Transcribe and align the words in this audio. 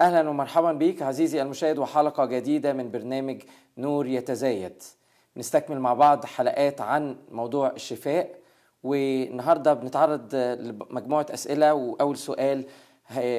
أهلا 0.00 0.28
ومرحبا 0.28 0.72
بك 0.72 1.02
عزيزي 1.02 1.42
المشاهد 1.42 1.78
وحلقة 1.78 2.24
جديدة 2.24 2.72
من 2.72 2.90
برنامج 2.90 3.42
نور 3.78 4.06
يتزايد. 4.06 4.82
نستكمل 5.36 5.80
مع 5.80 5.94
بعض 5.94 6.24
حلقات 6.24 6.80
عن 6.80 7.16
موضوع 7.30 7.70
الشفاء 7.70 8.38
والنهاردة 8.82 9.74
بنتعرض 9.74 10.34
لمجموعة 10.34 11.26
أسئلة 11.30 11.74
وأول 11.74 12.16
سؤال 12.16 12.64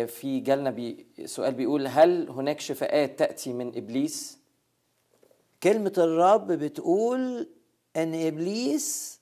في 0.08 0.40
جالنا 0.40 0.70
بي 0.72 1.08
سؤال 1.26 1.54
بيقول 1.54 1.88
هل 1.88 2.30
هناك 2.30 2.60
شفاءات 2.60 3.20
تأتي 3.20 3.54
من 3.54 3.78
إبليس؟ 3.78 4.40
كلمة 5.64 5.94
الرب 5.98 6.48
بتقول 6.48 7.50
إن 7.96 8.28
إبليس 8.28 9.20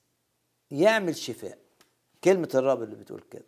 يعمل 0.71 1.15
شفاء. 1.15 1.57
كلمة 2.23 2.49
الرب 2.55 2.83
اللي 2.83 2.95
بتقول 2.95 3.23
كده. 3.31 3.45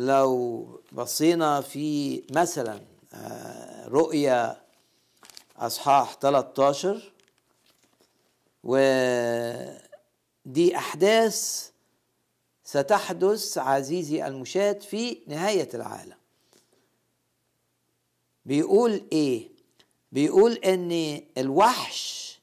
ولو 0.00 0.80
بصينا 0.92 1.60
في 1.60 2.22
مثلا 2.30 2.80
آه، 3.12 3.88
رؤيا 3.88 4.62
أصحاح 5.56 6.14
13 6.14 7.12
ودي 8.64 9.76
أحداث 10.76 11.70
ستحدث 12.64 13.58
عزيزي 13.58 14.26
المشاهد 14.26 14.80
في 14.82 15.18
نهاية 15.26 15.68
العالم. 15.74 16.16
بيقول 18.46 19.04
إيه؟ 19.12 19.48
بيقول 20.12 20.52
إن 20.52 21.20
الوحش 21.38 22.38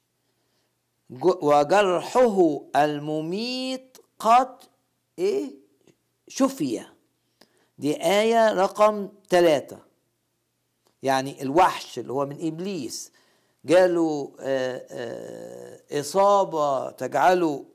وجرحه 1.41 2.61
المميت 2.75 3.97
قد 4.19 4.57
إيه؟ 5.19 5.51
شفي. 6.27 6.96
دي 7.77 8.03
آية 8.03 8.53
رقم 8.53 9.09
ثلاثة 9.29 9.77
يعني 11.03 11.41
الوحش 11.41 11.99
اللي 11.99 12.13
هو 12.13 12.25
من 12.25 12.47
إبليس. 12.47 13.11
جاله 13.65 14.31
آه، 14.39 14.85
آه، 14.91 15.99
إصابة 15.99 16.91
تجعله 16.91 17.65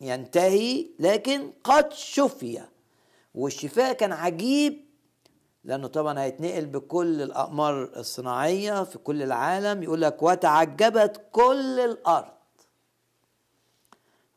ينتهي 0.00 0.86
لكن 0.98 1.52
قد 1.64 1.92
شفي. 1.92 2.60
والشفاء 3.34 3.92
كان 3.92 4.12
عجيب 4.12 4.84
لأنه 5.64 5.86
طبعا 5.88 6.20
هيتنقل 6.20 6.66
بكل 6.66 7.22
الأقمار 7.22 7.82
الصناعية 7.96 8.84
في 8.84 8.98
كل 8.98 9.22
العالم. 9.22 9.82
يقول 9.82 10.00
لك 10.02 10.22
وتعجبت 10.22 11.20
كل 11.32 11.80
الأرض. 11.80 12.32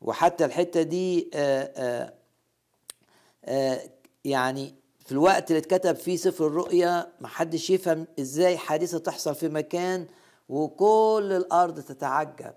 وحتى 0.00 0.44
الحتة 0.44 0.82
دي 0.82 1.30
آآ 1.34 1.72
آآ 1.76 2.14
آآ 3.44 3.80
يعني 4.24 4.81
في 5.12 5.18
الوقت 5.18 5.50
اللي 5.50 5.58
اتكتب 5.58 5.96
فيه 5.96 6.16
سفر 6.16 6.46
الرؤيا 6.46 7.12
محدش 7.20 7.70
يفهم 7.70 8.06
إزاي 8.20 8.58
حادثة 8.58 8.98
تحصل 8.98 9.34
في 9.34 9.48
مكان 9.48 10.06
وكل 10.48 11.32
الأرض 11.36 11.80
تتعجب. 11.80 12.54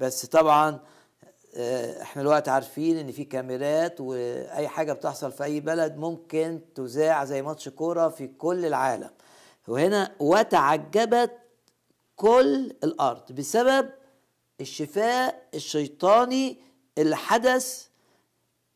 بس 0.00 0.26
طبعا 0.26 0.80
آه، 1.56 2.02
إحنا 2.02 2.22
الوقت 2.22 2.48
عارفين 2.48 2.96
ان 2.96 3.12
في 3.12 3.24
كاميرات 3.24 4.00
واي 4.00 4.68
حاجة 4.68 4.92
بتحصل 4.92 5.32
في 5.32 5.44
اي 5.44 5.60
بلد 5.60 5.96
ممكن 5.96 6.60
تذاع 6.74 7.24
زي 7.24 7.42
ماتش 7.42 7.68
كورة 7.68 8.08
في 8.08 8.26
كل 8.26 8.64
العالم. 8.66 9.10
وهنا 9.68 10.14
وتعجبت 10.18 11.30
كل 12.16 12.72
الأرض 12.84 13.32
بسبب 13.32 13.90
الشفاء 14.60 15.48
الشيطاني 15.54 16.58
اللي 16.98 17.16
حدث 17.16 17.86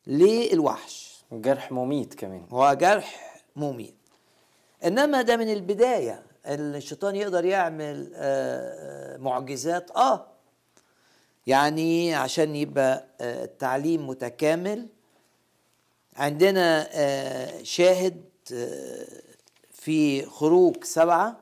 للوحش. 0.07 1.12
جرح 1.33 1.73
مميت 1.73 2.15
كمان. 2.15 2.47
هو 2.51 2.75
جرح 2.75 3.41
مميت. 3.57 3.95
إنما 4.85 5.23
ده 5.23 5.37
من 5.37 5.53
البداية. 5.53 6.23
الشيطان 6.47 7.17
يقدر 7.17 7.45
يعمل 7.45 8.13
آه، 8.15 9.15
آه، 9.15 9.17
معجزات. 9.17 9.91
آه. 9.91 10.27
يعني 11.47 12.15
عشان 12.15 12.57
يبقى 12.57 13.05
آه، 13.21 13.45
التعليم 13.45 14.09
متكامل. 14.09 14.89
عندنا 16.17 16.89
شاهد 17.63 18.25
في 19.71 20.27
خروج 20.27 20.85
سبعة. 20.85 21.37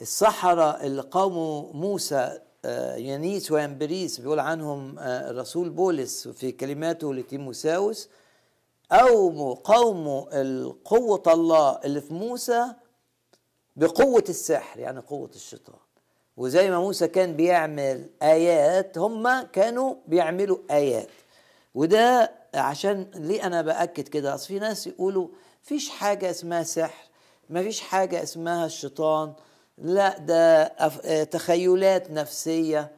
السحرة 0.00 0.80
اللي 0.82 1.02
قاموا 1.02 1.72
موسى 1.72 2.38
آه، 2.64 2.96
يانيس 2.96 3.52
وينبريس 3.52 4.20
بيقول 4.20 4.40
عنهم 4.40 4.98
آه، 4.98 5.30
الرسول 5.30 5.70
بولس 5.70 6.28
في 6.28 6.52
كلماته 6.52 7.14
لتيموساوس 7.14 8.08
أو 8.92 9.54
قوموا 9.54 10.24
قوة 10.84 11.22
الله 11.26 11.80
اللي 11.84 12.00
في 12.00 12.14
موسى 12.14 12.72
بقوة 13.76 14.24
السحر 14.28 14.80
يعني 14.80 15.00
قوة 15.00 15.30
الشيطان. 15.34 15.76
وزي 16.36 16.70
ما 16.70 16.78
موسى 16.78 17.08
كان 17.08 17.36
بيعمل 17.36 18.10
آيات 18.22 18.98
هم 18.98 19.42
كانوا 19.42 19.94
بيعملوا 20.06 20.58
آيات. 20.70 21.08
وده 21.74 22.32
عشان 22.54 23.06
ليه 23.14 23.46
أنا 23.46 23.62
بأكد 23.62 24.08
كده؟ 24.08 24.34
أصل 24.34 24.46
في 24.46 24.58
ناس 24.58 24.86
يقولوا 24.86 25.28
فيش 25.62 25.88
حاجة 25.90 26.30
اسمها 26.30 26.62
سحر 26.62 27.08
ما 27.50 27.62
فيش 27.62 27.80
حاجة 27.80 28.22
اسمها 28.22 28.66
الشيطان. 28.66 29.32
لا 29.78 30.18
ده 30.18 30.62
آه، 30.62 31.24
تخيلات 31.24 32.10
نفسية. 32.10 32.92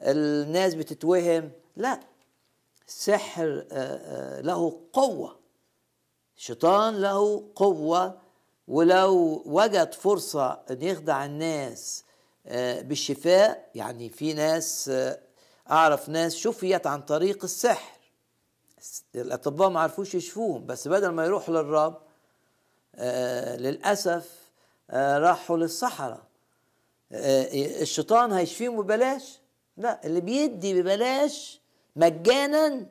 الناس 0.00 0.74
بتتوهم. 0.74 1.50
لا 1.76 2.00
السحر 2.88 3.64
آه، 3.72 3.76
آه، 3.76 4.40
له 4.40 4.80
قوة. 4.92 5.36
الشيطان 6.36 7.00
له 7.00 7.44
قوة. 7.54 8.18
ولو 8.68 9.42
وجد 9.46 9.94
فرصة 9.94 10.60
أن 10.70 10.82
يخدع 10.82 11.24
الناس 11.24 12.04
بالشفاء 12.80 13.70
يعني 13.74 14.08
في 14.08 14.32
ناس 14.32 14.92
أعرف 15.70 16.08
ناس 16.08 16.34
شفيت 16.34 16.86
عن 16.86 17.02
طريق 17.02 17.44
السحر. 17.44 17.98
الأطباء 19.14 19.68
ما 19.68 19.80
عرفوش 19.80 20.14
يشفوهم 20.14 20.66
بس 20.66 20.88
بدل 20.88 21.08
ما 21.08 21.24
يروحوا 21.24 21.54
للرب 21.54 21.98
للأسف 23.58 24.41
راحوا 24.92 25.56
للصحراء. 25.56 26.22
آه، 27.12 27.48
الشيطان 27.82 28.32
هيشفيهم 28.32 28.82
ببلاش؟ 28.82 29.40
لا 29.76 30.06
اللي 30.06 30.20
بيدي 30.20 30.82
ببلاش 30.82 31.60
مجانا 31.96 32.86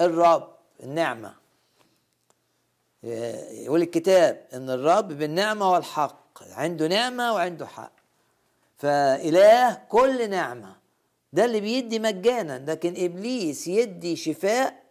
الرب 0.00 0.56
النعمة. 0.82 1.34
يقول 3.02 3.82
الكتاب 3.82 4.46
إن 4.54 4.70
الرب 4.70 5.08
بالنعمة 5.08 5.72
والحق 5.72 6.42
عنده 6.52 6.86
نعمة 6.86 7.34
وعنده 7.34 7.66
حق. 7.66 7.92
فإله 8.76 9.74
كل 9.88 10.30
نعمة. 10.30 10.76
ده 11.32 11.44
اللي 11.44 11.60
بيدي 11.60 11.98
مجانا. 11.98 12.64
لكن 12.70 12.94
إبليس 13.04 13.68
يدي 13.68 14.16
شفاء 14.16 14.82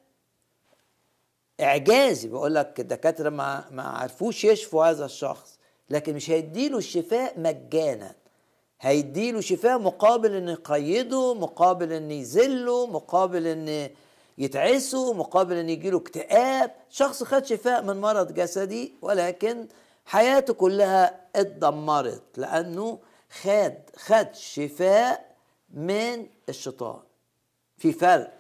إعجازي. 1.62 2.28
بقول 2.28 2.56
لك 2.56 2.80
الدكاترة 2.80 3.30
ما 3.30 3.66
ما 3.72 3.84
عرفوش 3.84 4.44
يشفوا 4.44 4.86
هذا 4.86 5.06
الشخص. 5.06 5.55
لكن 5.90 6.16
مش 6.16 6.30
هيديله 6.30 6.78
الشفاء 6.78 7.40
مجانا. 7.40 8.16
هيديله 8.82 9.42
شفاء 9.42 9.80
مقابل 9.80 10.34
إن 10.36 10.50
يقيده 10.50 11.34
مقابل 11.34 11.92
إن 11.94 12.12
يذله 12.12 12.88
مقابل 12.88 13.48
إن 13.48 13.90
يتعسه 14.38 15.14
مقابل 15.14 15.56
إن 15.56 15.70
يجيله 15.70 15.98
اكتئاب. 15.98 16.72
شخص 16.90 17.24
خد 17.24 17.46
شفاء 17.46 17.82
من 17.84 18.02
مرض 18.02 18.34
جسدي 18.34 18.94
ولكن 19.02 19.68
حياته 20.06 20.54
كلها 20.54 21.22
اتدمرت 21.36 22.24
لأنه 22.38 23.00
خد 23.42 23.74
خد 23.96 24.28
شفاء 24.34 25.36
من 25.74 26.28
الشيطان. 26.50 27.00
في 27.78 27.92
فرق 27.94 28.34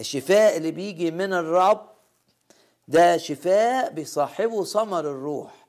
الشفاء 0.00 0.56
اللي 0.56 0.70
بيجي 0.70 1.10
من 1.10 1.32
الرب 1.32 1.86
ده 2.88 3.16
شفاء 3.16 3.90
بيصاحبه 3.90 4.64
ثمر 4.64 5.00
الروح. 5.00 5.59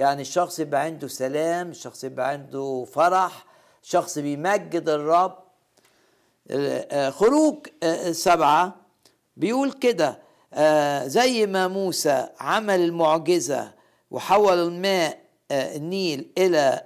يعني 0.00 0.22
الشخص 0.22 0.58
يبقى 0.58 0.80
عنده 0.80 1.08
سلام 1.08 1.70
الشخص 1.70 2.04
يبقى 2.04 2.28
عنده 2.28 2.86
فرح 2.92 3.44
شخص 3.82 4.18
بيمجد 4.18 4.88
الرب. 4.88 5.38
آه، 6.50 7.10
خروج 7.10 7.66
آه، 7.82 8.12
سبعة 8.12 8.76
بيقول 9.36 9.72
كده 9.72 10.18
آه، 10.54 11.06
زي 11.06 11.46
ما 11.46 11.68
موسى 11.68 12.28
عمل 12.40 12.80
المعجزة 12.80 13.72
وحول 14.10 14.58
الماء 14.58 15.18
النيل 15.52 16.30
إلى 16.38 16.82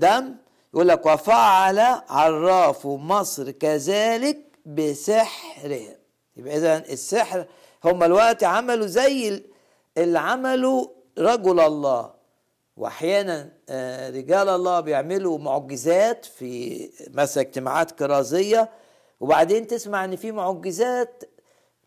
دم 0.00 0.34
يقول 0.74 0.88
لك 0.88 1.06
وفعل 1.06 1.78
عراف 2.08 2.86
مصر 2.86 3.50
كذلك 3.50 4.38
بسحرهم 4.66 5.96
يبقى 6.36 6.56
إذا 6.56 6.76
السحر 6.78 7.46
هم 7.84 8.02
الوقت 8.02 8.44
عملوا 8.44 8.86
زي 8.86 9.42
اللي 9.98 10.18
عملوا 10.18 10.86
رجل 11.18 11.60
الله. 11.60 12.15
وأحيانا 12.76 13.52
رجال 14.10 14.48
الله 14.48 14.80
بيعملوا 14.80 15.38
معجزات 15.38 16.24
في 16.24 16.90
مثلا 17.14 17.42
اجتماعات 17.42 17.90
كرازيه 17.90 18.70
وبعدين 19.20 19.66
تسمع 19.66 20.04
إن 20.04 20.16
في 20.16 20.32
معجزات 20.32 21.24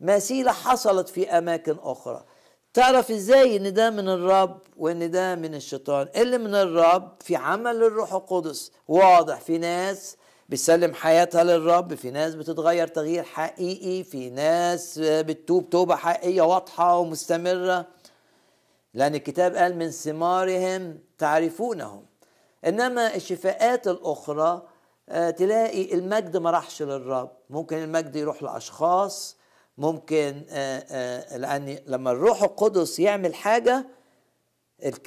مثيلة 0.02 0.52
حصلت 0.52 1.10
في 1.10 1.30
أماكن 1.38 1.76
أخرى. 1.82 2.26
تعرف 2.74 3.12
إزاي 3.12 3.58
إن 3.58 3.74
ده 3.74 3.90
من 3.90 4.10
الرب 4.10 4.60
وإن 4.78 5.12
ده 5.12 5.36
من 5.36 5.56
الشيطان؟ 5.56 6.08
اللي 6.16 6.38
من 6.38 6.56
الرب 6.56 7.12
في 7.22 7.36
عمل 7.36 7.76
الروح 7.84 8.14
القدس 8.14 8.72
واضح. 8.88 9.40
في 9.42 9.58
ناس 9.58 10.18
بتسلم 10.50 10.94
حياتها 10.94 11.44
للرب 11.44 11.96
في 11.96 12.12
ناس 12.12 12.36
بتتغير 12.36 12.88
تغيير 12.88 13.24
حقيقي 13.24 14.04
في 14.04 14.30
ناس 14.30 15.00
بتتوب 15.00 15.70
توبة 15.70 15.96
حقيقية 15.96 16.42
واضحة 16.42 16.98
ومستمرة. 16.98 17.86
لأن 18.94 19.16
الكتاب 19.16 19.56
قال 19.56 19.76
من 19.78 19.92
ثمارهم 19.92 21.00
تعرفونهم. 21.18 22.06
إنما 22.66 23.16
الشفاءات 23.16 23.88
الأخرى 23.88 24.62
آه، 25.10 25.30
تلاقي 25.30 25.94
المجد 25.94 26.38
ما 26.38 26.52
راحش 26.52 26.82
للرب. 26.82 27.32
ممكن 27.50 27.78
المجد 27.78 28.16
يروح 28.16 28.44
لأشخاص 28.44 29.38
ممكن 29.78 30.46
آه، 30.50 30.86
آه، 30.90 31.38
لأن 31.38 31.80
لما 31.88 32.12
الروح 32.12 32.44
القدس 32.44 33.00
يعمل 33.00 33.36
حاجة 33.36 33.86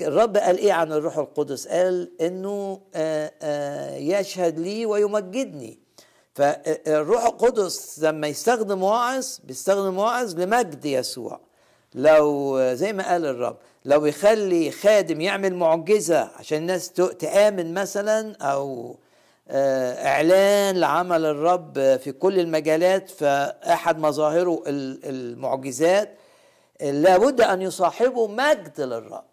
الرب 0.01 0.37
قال 0.37 0.59
إيه 0.59 0.73
عن 0.73 0.93
الروح 0.93 1.19
القدس؟ 1.19 1.69
قال 1.69 2.13
إنه 2.21 2.81
يشهد 3.97 4.59
لي 4.59 4.87
ويمجدني. 4.87 5.79
فالروح 6.35 7.25
القدس 7.25 7.99
لما 8.03 8.27
يستخدم 8.27 8.83
واعظ 8.83 9.39
بيستخدم 9.45 9.99
واعظ 9.99 10.41
لمجد 10.41 10.85
يسوع. 10.85 11.41
لو 11.95 12.59
زي 12.75 12.93
ما 12.93 13.11
قال 13.11 13.27
الرب 13.27 13.57
لو 13.85 14.07
يخلي 14.07 14.71
خادم 14.71 15.21
يعمل 15.21 15.55
معجزة 15.55 16.31
عشان 16.37 16.59
الناس 16.59 16.93
تآمن 16.93 17.75
مثلا 17.75 18.37
أو 18.37 18.97
آه، 19.49 20.07
إعلان 20.07 20.77
لعمل 20.77 21.25
الرب 21.25 21.97
في 21.97 22.13
كل 22.13 22.41
المجالات 22.41 23.11
فأحد 23.11 23.99
مظاهره 23.99 24.63
المعجزات 24.67 26.19
لابد 26.81 27.41
أن 27.41 27.63
يصاحبه 27.63 28.27
مجد 28.27 28.81
للرب 28.81 29.25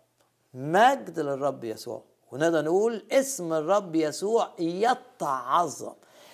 مجد 0.53 1.19
للرب 1.19 1.63
يسوع. 1.63 2.03
ونقدر 2.31 2.61
نقول 2.61 3.05
اسم 3.11 3.53
الرب 3.53 3.95
يسوع 3.95 4.49
يتعظم. 4.59 5.93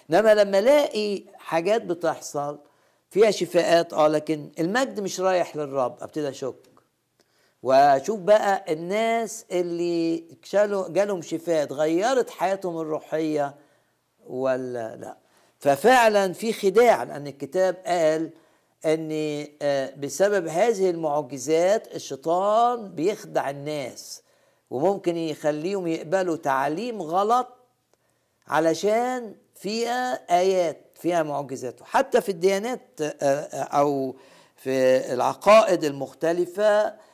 إنما 0.10 0.34
لما 0.34 0.60
ألاقي 0.60 1.24
حاجات 1.38 1.82
بتحصل 1.82 2.60
فيها 3.10 3.32
شفاءات 3.32 3.94
آه 3.94 4.08
لكن 4.08 4.50
المجد 4.60 5.00
مش 5.00 5.20
رايح 5.20 5.56
للرب. 5.56 5.96
أبتدي 6.02 6.30
أشك. 6.30 6.56
واشوف 7.66 8.20
بقى 8.20 8.74
الناس 8.74 9.46
اللي 9.52 10.24
جالهم 10.90 11.22
شفاء 11.22 11.64
اتغيرت 11.64 12.30
حياتهم 12.30 12.78
الروحية 12.78 13.56
ولا 14.28 14.96
لا؟ 14.96 15.18
ففعلا 15.60 16.34
في 16.34 16.54
خداع 16.54 17.04
لأن 17.04 17.28
الكتاب 17.28 17.76
قال 17.86 18.30
أن 18.86 19.10
آه، 19.62 19.94
بسبب 19.96 20.48
هذه 20.48 20.90
المعجزات 20.90 21.96
الشيطان 21.96 22.90
بيخدع 22.96 23.50
الناس 23.50 24.22
وممكن 24.70 25.18
يخليهم 25.18 25.88
يقبلوا 25.88 26.38
تعليم 26.38 27.02
غلط 27.02 27.48
علشان 28.48 29.36
فيها 29.56 30.14
آيات 30.40 30.82
فيها 30.96 31.24
معجزات. 31.24 31.76
حتى 31.84 32.22
في 32.22 32.30
الديانات 32.30 33.02
آه، 33.02 33.06
آه، 33.22 33.64
أو 33.64 34.16
في 34.56 35.14
العقائد 35.14 35.84
المختلفة 35.84 37.06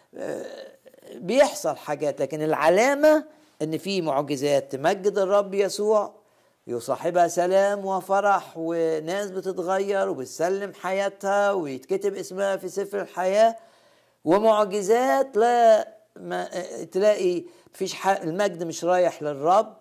بيحصل 1.16 1.76
حاجات 1.78 2.22
لكن 2.22 2.42
العلامة 2.42 3.26
إن 3.62 3.78
في 3.78 4.02
معجزات 4.02 4.72
تمجد 4.72 5.18
الرب 5.18 5.54
يسوع 5.54 6.14
يصاحبها 6.68 7.28
سلام 7.28 7.86
وفرح 7.86 8.54
وناس 8.56 9.32
بتتغير 9.32 10.10
وبتسلم 10.10 10.74
حياتها 10.74 11.52
ويتكتب 11.52 12.16
اسمها 12.16 12.58
في 12.58 12.70
سفر 12.70 13.02
الحياة 13.02 13.56
ومعجزات 14.26 15.38
لا 15.38 15.88
ما 16.16 16.50
تلاقي 16.92 17.44
فيش 17.74 17.96
المجد 18.08 18.64
مش 18.64 18.84
رايح 18.86 19.24
للرب 19.24 19.78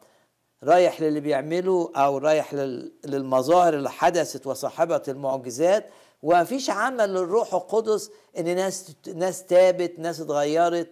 رايح 0.65 1.01
للي 1.01 1.21
بيعمله 1.21 1.91
أو 1.97 2.19
رايح 2.19 2.55
للمظاهر 3.05 3.75
اللي 3.75 3.91
حدثت 3.91 4.47
وصاحبت 4.47 5.09
المعجزات. 5.09 5.87
ومفيش 6.23 6.71
عمل 6.71 7.15
للروح 7.15 7.55
القدس 7.55 8.11
إن 8.39 8.57
ناس 8.57 8.97
ناس 9.15 9.45
تابت 9.45 9.99
ناس 9.99 10.21
اتغيرت. 10.21 10.89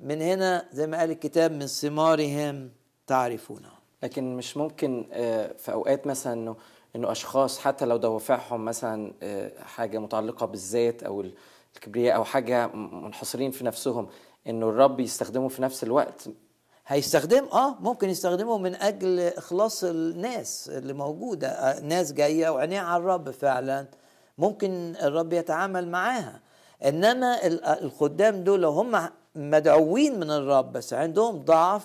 من 0.00 0.22
هنا 0.22 0.68
زي 0.72 0.86
ما 0.86 0.98
قال 0.98 1.10
الكتاب 1.10 1.52
من 1.52 1.66
ثمارهم 1.66 2.70
تعرفونه. 3.06 3.68
لكن 4.02 4.36
مش 4.36 4.56
ممكن 4.56 5.08
آه، 5.12 5.52
في 5.58 5.72
أوقات 5.72 6.06
مثلا 6.06 6.32
إنه 6.32 6.56
إنه 6.96 7.12
أشخاص 7.12 7.58
حتى 7.58 7.84
لو 7.84 7.96
دوافعهم 7.96 8.64
مثلا 8.64 9.12
آه، 9.22 9.62
حاجة 9.62 9.98
متعلقة 9.98 10.46
بالذات 10.46 11.02
أو 11.02 11.24
الكبرياء 11.76 12.16
أو 12.16 12.24
حاجة 12.24 12.66
منحصرين 12.66 13.50
في 13.50 13.64
نفسهم 13.64 14.08
إنه 14.46 14.68
الرب 14.68 15.00
يستخدمه 15.00 15.48
في 15.48 15.62
نفس 15.62 15.84
الوقت. 15.84 16.28
هيستخدم 16.86 17.44
آه 17.52 17.76
ممكن 17.80 18.10
يستخدمه 18.10 18.58
من 18.58 18.74
أجل 18.74 19.20
إخلاص 19.20 19.84
الناس 19.84 20.70
اللي 20.74 20.92
موجودة. 20.92 21.48
آه، 21.48 21.80
ناس 21.80 22.12
جاية 22.12 22.48
وعينيها 22.48 22.80
على 22.82 23.00
الرب 23.00 23.30
فعلا. 23.30 23.86
ممكن 24.40 24.96
الرب 25.02 25.32
يتعامل 25.32 25.88
معاها. 25.88 26.40
إنما 26.84 27.46
الخدام 27.82 28.44
دول 28.44 28.60
لو 28.60 28.70
هم 28.70 29.10
مدعوين 29.34 30.20
من 30.20 30.30
الرب 30.30 30.72
بس 30.72 30.94
عندهم 30.94 31.38
ضعف 31.44 31.84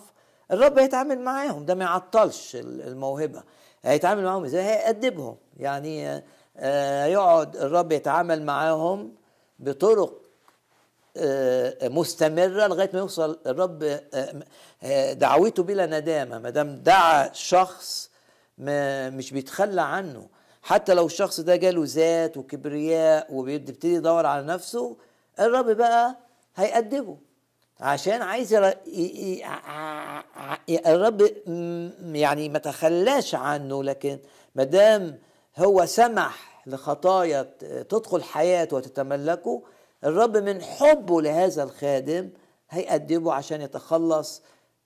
الرب 0.51 0.79
هيتعامل 0.79 1.19
معاهم. 1.19 1.65
ده 1.65 1.75
ما 1.75 1.83
يعطلش 1.83 2.55
الموهبة. 2.63 3.43
هيتعامل 3.83 4.24
معاهم 4.24 4.43
إزاي؟ 4.43 4.63
هيأدبهم. 4.63 5.35
يعني 5.57 6.24
آه، 6.57 7.05
يقعد 7.05 7.57
الرب 7.57 7.91
يتعامل 7.91 8.43
معاهم 8.43 9.12
بطرق 9.59 10.21
آه، 11.17 11.88
مستمرة 11.88 12.67
لغاية 12.67 12.89
ما 12.93 13.00
يوصل 13.00 13.39
الرب 13.47 14.00
آه، 14.83 15.13
دعوته 15.13 15.63
بلا 15.63 15.85
ندامة. 15.85 16.39
ما 16.39 16.50
دام 16.50 16.75
دعا 16.75 17.33
شخص 17.33 18.09
مش 18.57 19.31
بيتخلى 19.31 19.81
عنه. 19.81 20.27
حتى 20.65 20.93
لو 20.93 21.05
الشخص 21.05 21.39
ده 21.39 21.55
جاله 21.55 21.84
ذات 21.86 22.38
وكبرياء 22.38 23.34
وبيبتدي 23.34 23.93
يدور 23.93 24.25
على 24.25 24.45
نفسه 24.45 24.95
الرب 25.39 25.65
بقى 25.65 26.17
هيأدبه 26.55 27.17
عشان 27.79 28.22
عايز 28.22 28.53
الرب 30.86 31.22
يعني 32.13 32.50
ما 32.50 32.60
تخلاش 32.60 33.36
عنه 33.36 33.84
لكن 33.84 34.19
ما 34.55 34.63
دام 34.63 35.19
هو 35.57 35.86
سمح 35.86 36.63
لخطايا 36.67 37.41
تدخل 37.89 38.24
حياته 38.24 38.77
وتتملكه 38.77 39.63
الرب 40.03 40.38
من 40.38 40.62
حبه 40.62 41.22
لهذا 41.22 41.63
الخادم 41.63 42.29
هيأدبه 42.69 43.34
عشان 43.34 43.62
يتخلص 43.62 44.41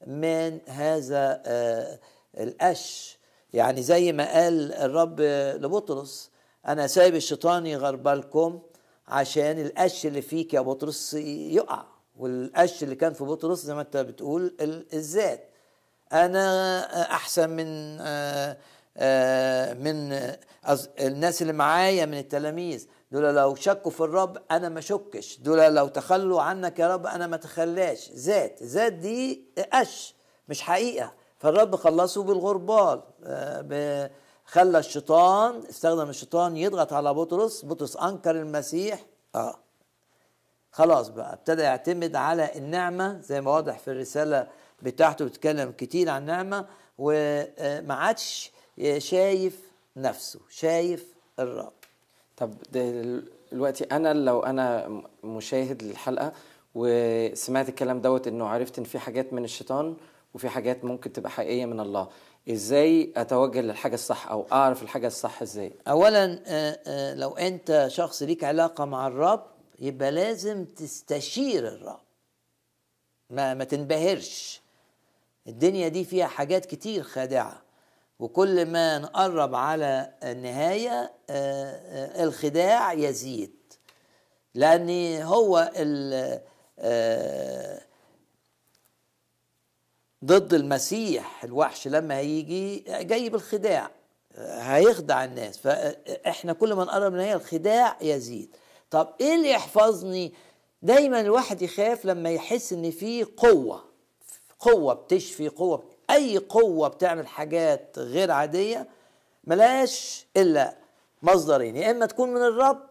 من 0.08 0.60
هذا 0.68 1.42
آه، 1.46 2.00
القش 2.40 3.19
يعني 3.54 3.82
زي 3.82 4.12
ما 4.12 4.34
قال 4.34 4.74
الرب 4.74 5.22
لبطرس 5.62 6.32
أنا 6.68 6.88
سايب 6.88 7.16
الشيطان 7.16 7.66
يغربلكم 7.66 8.60
عشان 9.08 9.60
القش 9.60 10.06
اللي 10.06 10.22
فيك 10.22 10.54
يا 10.54 10.62
بطرس 10.62 11.14
يقع 11.14 11.86
والقش 12.18 12.84
اللي 12.84 12.96
كان 12.96 13.14
في 13.14 13.24
بطرس 13.24 13.60
زي 13.66 13.76
ما 13.76 13.82
أنت 13.82 13.98
بتقول 13.98 14.56
الذات. 14.94 15.50
أنا 16.14 16.82
أحسن 17.12 17.50
من 17.50 17.98
آه، 18.02 18.58
آه، 18.98 19.74
من 19.74 20.14
الناس 21.00 21.42
اللي 21.42 21.54
معايا 21.54 22.06
من 22.06 22.18
التلاميذ. 22.18 22.88
دول 23.12 23.36
لو 23.36 23.56
شكوا 23.56 23.92
في 23.92 24.02
الرب 24.02 24.38
أنا 24.52 24.70
ما 24.70 24.82
شكش. 24.82 25.40
دول 25.40 25.76
لو 25.76 25.88
تخلوا 25.88 26.42
عنك 26.42 26.80
يا 26.80 26.88
رب 26.88 27.06
أنا 27.06 27.28
ما 27.28 27.38
تخلاش. 27.38 28.12
ذات 28.12 28.64
ذات 28.64 28.94
دي 28.94 29.44
قش 29.74 30.16
مش 30.50 30.62
حقيقة. 30.62 31.14
فالرب 31.40 31.76
خلصه 31.76 32.24
بالغربال. 32.24 33.02
آه، 33.24 34.12
خلى 34.46 34.80
الشيطان 34.80 35.64
استخدم 35.70 36.10
الشيطان 36.10 36.58
يضغط 36.58 36.94
على 36.94 37.14
بطرس 37.14 37.66
بطرس 37.66 37.98
أنكر 37.98 38.32
المسيح. 38.32 39.06
آه. 39.36 39.56
خلاص 40.72 41.10
بقى 41.10 41.34
ابتدى 41.34 41.62
يعتمد 41.62 42.16
على 42.16 42.52
النعمة 42.56 43.22
زي 43.22 43.42
ما 43.42 43.52
واضح 43.52 43.80
في 43.80 43.92
الرسالة 43.92 44.48
بتاعته 44.82 45.26
بيتكلم 45.26 45.72
كتير 45.72 46.10
عن 46.10 46.22
النعمة 46.22 46.66
وما 46.98 47.94
عادش 47.94 48.52
شايف 48.98 49.72
نفسه 49.98 50.40
شايف 50.50 51.14
الرب. 51.40 51.72
طب 52.38 52.54
دلوقتي 53.52 53.84
أنا 53.84 54.14
لو 54.14 54.40
أنا 54.40 55.02
مشاهد 55.24 55.84
للحلقة 55.84 56.32
وسمعت 56.76 57.70
الكلام 57.70 58.02
دوت 58.02 58.28
إنه 58.28 58.48
عرفت 58.48 58.78
إن 58.78 58.84
في 58.84 59.00
حاجات 59.00 59.34
من 59.34 59.44
الشيطان 59.44 59.96
وفي 60.34 60.50
حاجات 60.50 60.86
ممكن 60.86 61.14
تبقى 61.14 61.30
حقيقية 61.32 61.66
من 61.66 61.80
الله. 61.80 62.08
إزاي 62.52 63.14
أتوجه 63.18 63.62
للحاجة 63.62 63.94
الصح 63.94 64.28
أو 64.32 64.46
أعرف 64.52 64.84
الحاجة 64.84 65.08
الصح 65.08 65.42
إزاي؟ 65.42 65.72
اولا 65.88 66.40
آه، 66.48 66.80
آه، 66.88 67.14
لو 67.16 67.30
أنت 67.38 67.86
شخص 67.90 68.24
ليك 68.24 68.44
علاقة 68.44 68.86
مع 68.86 69.08
الرب 69.08 69.46
يبقى 69.80 70.12
لازم 70.12 70.66
تستشير 70.66 71.68
الرب. 71.68 72.00
ما 73.30 73.54
ما 73.54 73.64
تنبهرش. 73.64 74.62
الدنيا 75.48 75.88
دي 75.88 76.04
فيها 76.06 76.28
حاجات 76.28 76.66
كتير 76.66 77.04
خادعة. 77.04 77.62
وكل 78.20 78.66
ما 78.66 78.98
نقرب 78.98 79.56
على 79.56 80.14
النهاية 80.24 81.12
آه، 81.30 82.24
الخداع 82.24 82.94
يزيد. 82.94 83.52
لأن 84.56 85.22
هو 85.22 85.72
ال 85.76 86.40
ضد 90.26 90.54
المسيح 90.54 91.44
الوحش 91.44 91.88
لما 91.88 92.18
هيجي 92.18 92.80
جاي 92.88 93.30
بالخداع 93.30 93.92
هيخدع 94.38 95.24
الناس. 95.26 95.58
فاحنا 95.58 96.54
كل 96.54 96.74
ما 96.74 96.84
نقرب 96.84 97.14
من 97.14 97.20
هي 97.20 97.34
الخداع 97.34 97.98
يزيد. 98.02 98.56
طب 98.92 99.14
إيه 99.22 99.36
اللي 99.36 99.50
يحفظني؟ 99.50 100.34
دايما 100.82 101.22
الواحد 101.22 101.62
يخاف 101.62 102.06
لما 102.06 102.30
يحس 102.30 102.74
إن 102.74 102.92
في 102.92 103.24
قوة 103.24 103.84
قوة 104.60 104.94
بتشفي 104.94 105.50
قوة 105.50 105.84
أي 106.10 106.38
قوة 106.38 106.88
بتعمل 106.88 107.28
حاجات 107.28 108.00
غير 108.00 108.32
عادية 108.32 108.88
ملاش 109.44 110.26
إلا 110.38 110.76
مصدرين. 111.22 111.76
يا 111.76 111.92
إما 111.92 112.06
تكون 112.06 112.30
من 112.30 112.42
الرب 112.42 112.90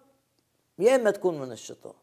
يا 0.78 0.94
إما 0.94 1.10
تكون 1.10 1.40
من 1.40 1.52
الشيطان. 1.52 1.94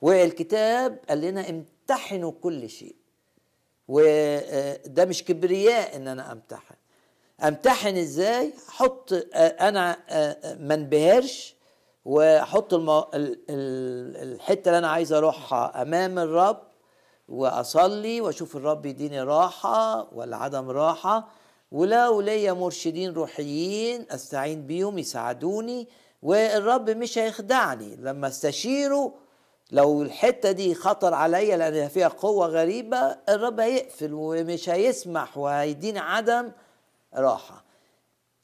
والكتاب 0.00 0.98
قال 1.08 1.20
لنا 1.20 1.50
امتحنوا 1.50 2.32
كل 2.42 2.70
شيء. 2.70 2.96
وده 3.88 5.04
مش 5.04 5.24
كبرياء 5.24 5.96
إن 5.96 6.08
أنا 6.08 6.32
أمتحن. 6.32 6.74
أمتحن 7.44 7.96
إزاي؟ 7.96 8.52
أحط 8.68 9.12
أنا 9.34 9.96
ما 10.60 10.74
انبهرش 10.74 11.54
وأحط 12.04 12.74
المو... 12.74 13.04
الحتة 13.14 14.68
اللي 14.68 14.78
أنا 14.78 14.88
عايز 14.88 15.12
أروحها 15.12 15.82
أمام 15.82 16.18
الرب 16.18 16.62
وأصلي 17.28 18.20
وأشوف 18.20 18.56
الرب 18.56 18.86
يديني 18.86 19.22
راحة 19.22 20.14
ولا 20.14 20.36
عدم 20.36 20.70
راحة. 20.70 21.28
ولو 21.72 22.20
ليا 22.20 22.52
مرشدين 22.52 23.12
روحيين 23.12 24.06
أستعين 24.10 24.66
بيهم 24.66 24.98
يساعدوني 24.98 25.88
والرب 26.22 26.90
مش 26.90 27.18
هيخدعني. 27.18 27.96
لما 27.96 28.28
أستشيره 28.28 29.14
لو 29.72 30.02
الحتة 30.02 30.52
دي 30.52 30.74
خطر 30.74 31.14
عليا 31.14 31.56
لأن 31.56 31.88
فيها 31.88 32.08
قوة 32.08 32.46
غريبة 32.46 33.16
الرب 33.28 33.60
هيقفل 33.60 34.10
ومش 34.12 34.68
هيسمح 34.68 35.38
وهيديني 35.38 35.98
عدم 35.98 36.50
راحة. 37.14 37.64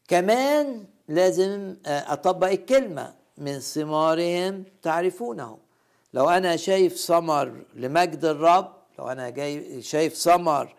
كمان 0.08 0.84
لازم 1.08 1.76
أطبق 1.86 2.46
الكلمة 2.48 3.14
من 3.38 3.58
ثمارهم 3.58 4.64
تعرفونه. 4.82 5.58
لو 6.14 6.28
أنا 6.28 6.56
شايف 6.56 6.96
ثمر 6.96 7.64
لمجد 7.74 8.24
الرب 8.24 8.72
لو 8.98 9.08
أنا 9.08 9.30
جاي 9.30 9.82
شايف 9.82 10.14
ثمر 10.16 10.74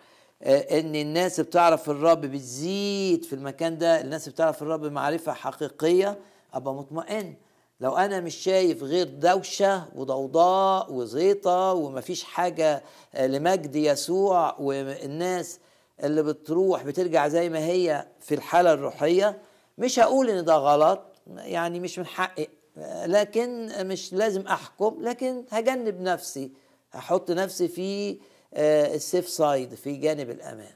إن 0.48 0.96
الناس 0.96 1.40
بتعرف 1.40 1.90
الرب 1.90 2.22
بتزيد 2.22 3.26
في 3.26 3.34
المكان 3.34 3.78
ده 3.78 4.02
الناس 4.02 4.30
بتعرف 4.30 4.62
الرب 4.62 4.86
معرفه 4.86 5.34
حقيقية 5.34 6.20
أبقى 6.54 6.74
مطمئن. 6.74 7.36
لو 7.82 7.98
أنا 7.98 8.20
مش 8.20 8.36
شايف 8.36 8.84
غير 8.84 9.08
دوشة 9.08 9.84
وضوضاء 9.96 10.94
وزيطة 10.94 11.74
ومفيش 11.74 12.24
حاجة 12.24 12.84
لمجد 13.20 13.76
يسوع 13.76 14.56
والناس 14.60 15.60
اللي 16.04 16.24
بتروح 16.24 16.84
بترجع 16.84 17.28
زي 17.28 17.50
ما 17.50 17.60
هي 17.60 18.08
في 18.20 18.36
الحالة 18.36 18.74
الروحية 18.74 19.38
مش 19.78 20.00
هقول 20.00 20.30
إن 20.30 20.46
ده 20.46 20.54
غلط 20.56 21.02
يعني 21.38 21.80
مش 21.80 22.00
من 22.00 22.06
حقي 22.06 22.48
لكن 23.06 23.70
مش 23.88 24.14
لازم 24.14 24.42
أحكم 24.48 24.98
لكن 25.02 25.44
هجنب 25.52 26.02
نفسي 26.02 26.52
هحط 26.92 27.32
نفسي 27.32 27.68
في 27.68 28.18
السيف 28.96 29.30
سايد 29.30 29.74
في 29.76 29.96
جانب 29.96 30.30
الأمان. 30.30 30.74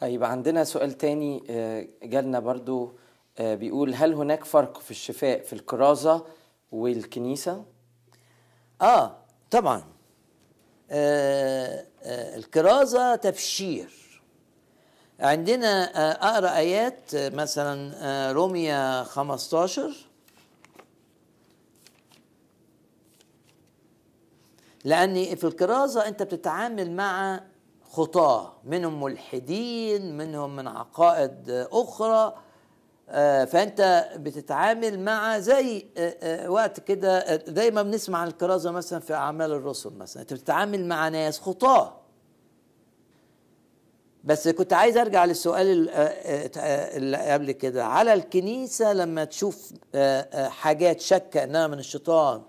طيب 0.00 0.24
عندنا 0.24 0.64
سؤال 0.64 0.92
تاني 0.92 1.42
جالنا 2.02 2.40
برضو 2.40 2.92
بيقول 3.40 3.94
هل 3.94 4.14
هناك 4.14 4.44
فرق 4.44 4.78
في 4.80 4.90
الشفاء 4.90 5.42
في 5.42 5.52
الكرازة 5.52 6.24
والكنيسة؟ 6.72 7.64
آه 8.82 9.16
طبعا. 9.50 9.84
آه 10.90 11.86
آه 12.02 12.36
الكرازة 12.36 13.16
تبشير. 13.16 14.04
عندنا 15.20 15.84
آه 15.96 16.28
أقرأ 16.30 16.56
آيات 16.56 17.10
مثلا 17.14 17.92
آه 17.96 18.32
روميا 18.32 19.02
15 19.02 19.94
لأن 24.84 25.34
في 25.34 25.44
الكرازة 25.44 26.08
أنت 26.08 26.22
بتتعامل 26.22 26.90
مع 26.90 27.40
خطاة 27.90 28.52
منهم 28.64 29.02
ملحدين 29.02 30.16
منهم 30.16 30.56
من 30.56 30.68
عقائد 30.68 31.66
أخرى. 31.72 32.34
فأنت 33.46 34.08
بتتعامل 34.16 35.00
مع 35.00 35.38
زي 35.38 35.86
وقت 36.46 36.80
كده 36.80 37.36
دايما 37.36 37.82
بنسمع 37.82 38.18
عن 38.18 38.28
الكرازة 38.28 38.70
مثلا 38.70 39.00
في 39.00 39.14
أعمال 39.14 39.52
الرسل 39.52 39.90
مثلا. 39.90 40.22
أنت 40.22 40.34
بتتعامل 40.34 40.86
مع 40.86 41.08
ناس 41.08 41.40
خطاة. 41.40 41.96
بس 44.24 44.48
كنت 44.48 44.72
عايز 44.72 44.96
أرجع 44.96 45.24
للسؤال 45.24 45.90
اللي 46.96 47.16
قبل 47.16 47.52
كده. 47.52 47.84
على 47.84 48.14
الكنيسة 48.14 48.92
لما 48.92 49.24
تشوف 49.24 49.72
حاجات 50.34 51.00
شك 51.00 51.36
إنها 51.36 51.66
من 51.66 51.78
الشيطان 51.78 52.42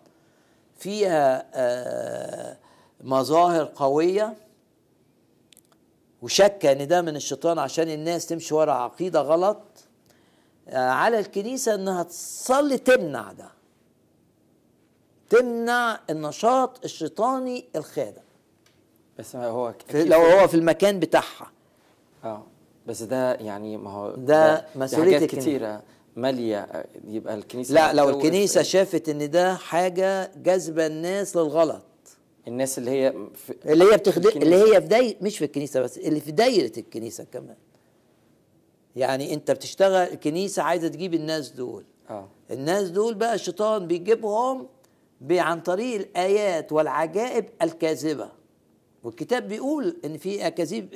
فيها 0.78 1.46
مظاهر 3.02 3.72
قوية 3.76 4.34
وشك 6.22 6.66
إن 6.66 6.88
ده 6.88 7.02
من 7.02 7.16
الشيطان 7.16 7.60
عشان 7.60 7.90
الناس 7.90 8.26
تمشي 8.26 8.56
ورا 8.56 8.74
عقيدة 8.74 9.22
غلط 9.22 9.62
على 10.74 11.20
الكنيسة 11.20 11.76
إنها 11.76 12.04
تصلي 12.04 12.78
تمنع 12.78 13.32
ده. 13.32 13.50
تمنع 15.30 16.00
النشاط 16.10 16.84
الشيطاني 16.84 17.66
الخادع. 17.76 18.22
بس 19.20 19.36
هو 19.36 19.74
لو 19.94 20.20
هو 20.20 20.48
في 20.48 20.54
المكان 20.54 21.00
بتاعها. 21.00 21.52
آه 22.24 22.44
بس 22.88 23.04
ده 23.04 23.34
يعني 23.34 23.78
ما 23.78 23.90
هو 23.90 24.16
ده 24.16 24.66
مسؤولية 24.76 25.14
حاجات 25.14 25.30
كتيرة 25.30 25.82
مالية 26.16 26.86
يبقى 27.08 27.36
الكنيسة 27.36 27.74
لا 27.74 27.94
لو 27.94 28.10
الكنيسة 28.10 28.62
شافت 28.62 29.10
إن 29.10 29.30
ده 29.30 29.56
حاجة 29.56 30.32
جذبه 30.36 30.86
الناس 30.88 31.36
للغلط. 31.36 31.82
الناس 32.48 32.78
اللي 32.78 32.92
هي 32.92 33.14
في 33.36 33.56
اللي 33.66 33.92
هي 33.94 33.98
بتخدم 33.98 34.30
اللي 34.42 34.56
هي 34.56 34.82
في 34.82 34.88
دايره 34.88 35.16
مش 35.22 35.38
في 35.38 35.46
الكنيسة 35.46 35.82
بس 35.82 35.98
اللي 35.98 36.20
في 36.20 36.32
دايرة 36.32 36.72
الكنيسة 36.80 37.24
كمان. 37.24 37.56
يعني 38.96 39.34
انت 39.34 39.52
بتشتغل 39.52 39.96
الكنيسة 40.14 40.64
عايزة 40.64 40.88
تجيب 40.88 41.14
الناس 41.14 41.50
دول. 41.50 41.84
آه. 42.10 42.28
الناس 42.52 42.90
دول 42.90 43.14
بقى 43.16 43.34
الشيطان 43.34 43.88
بيجيبهم 43.88 44.68
عن 45.32 45.62
طريق 45.62 46.00
الآيات 46.00 46.72
والعجائب 46.72 47.46
الكاذبة. 47.62 48.30
والكتاب 49.04 49.48
بيقول 49.48 49.98
إن 50.06 50.18
في 50.18 50.48
اكاذيب 50.48 50.90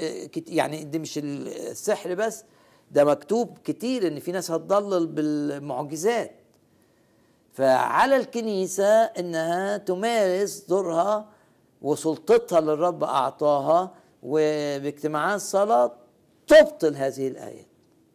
يعني 0.47 0.83
دي 0.83 0.99
مش 0.99 1.17
السحر 1.23 2.13
بس 2.13 2.43
ده 2.91 3.05
مكتوب 3.05 3.57
كتير 3.63 4.07
إن 4.07 4.19
في 4.19 4.31
ناس 4.31 4.51
هتضلل 4.51 5.07
بالمعجزات. 5.07 6.31
فعلى 7.53 8.15
الكنيسة 8.15 9.03
إنها 9.03 9.77
تمارس 9.77 10.65
دورها 10.69 11.29
وسلطتها 11.81 12.59
اللي 12.59 12.73
الرب 12.73 13.03
أعطاها 13.03 13.93
وباجتماعات 14.23 15.41
صلاة 15.41 15.91
تبطل 16.47 16.95
هذه 16.95 17.27
الآيات. 17.27 17.68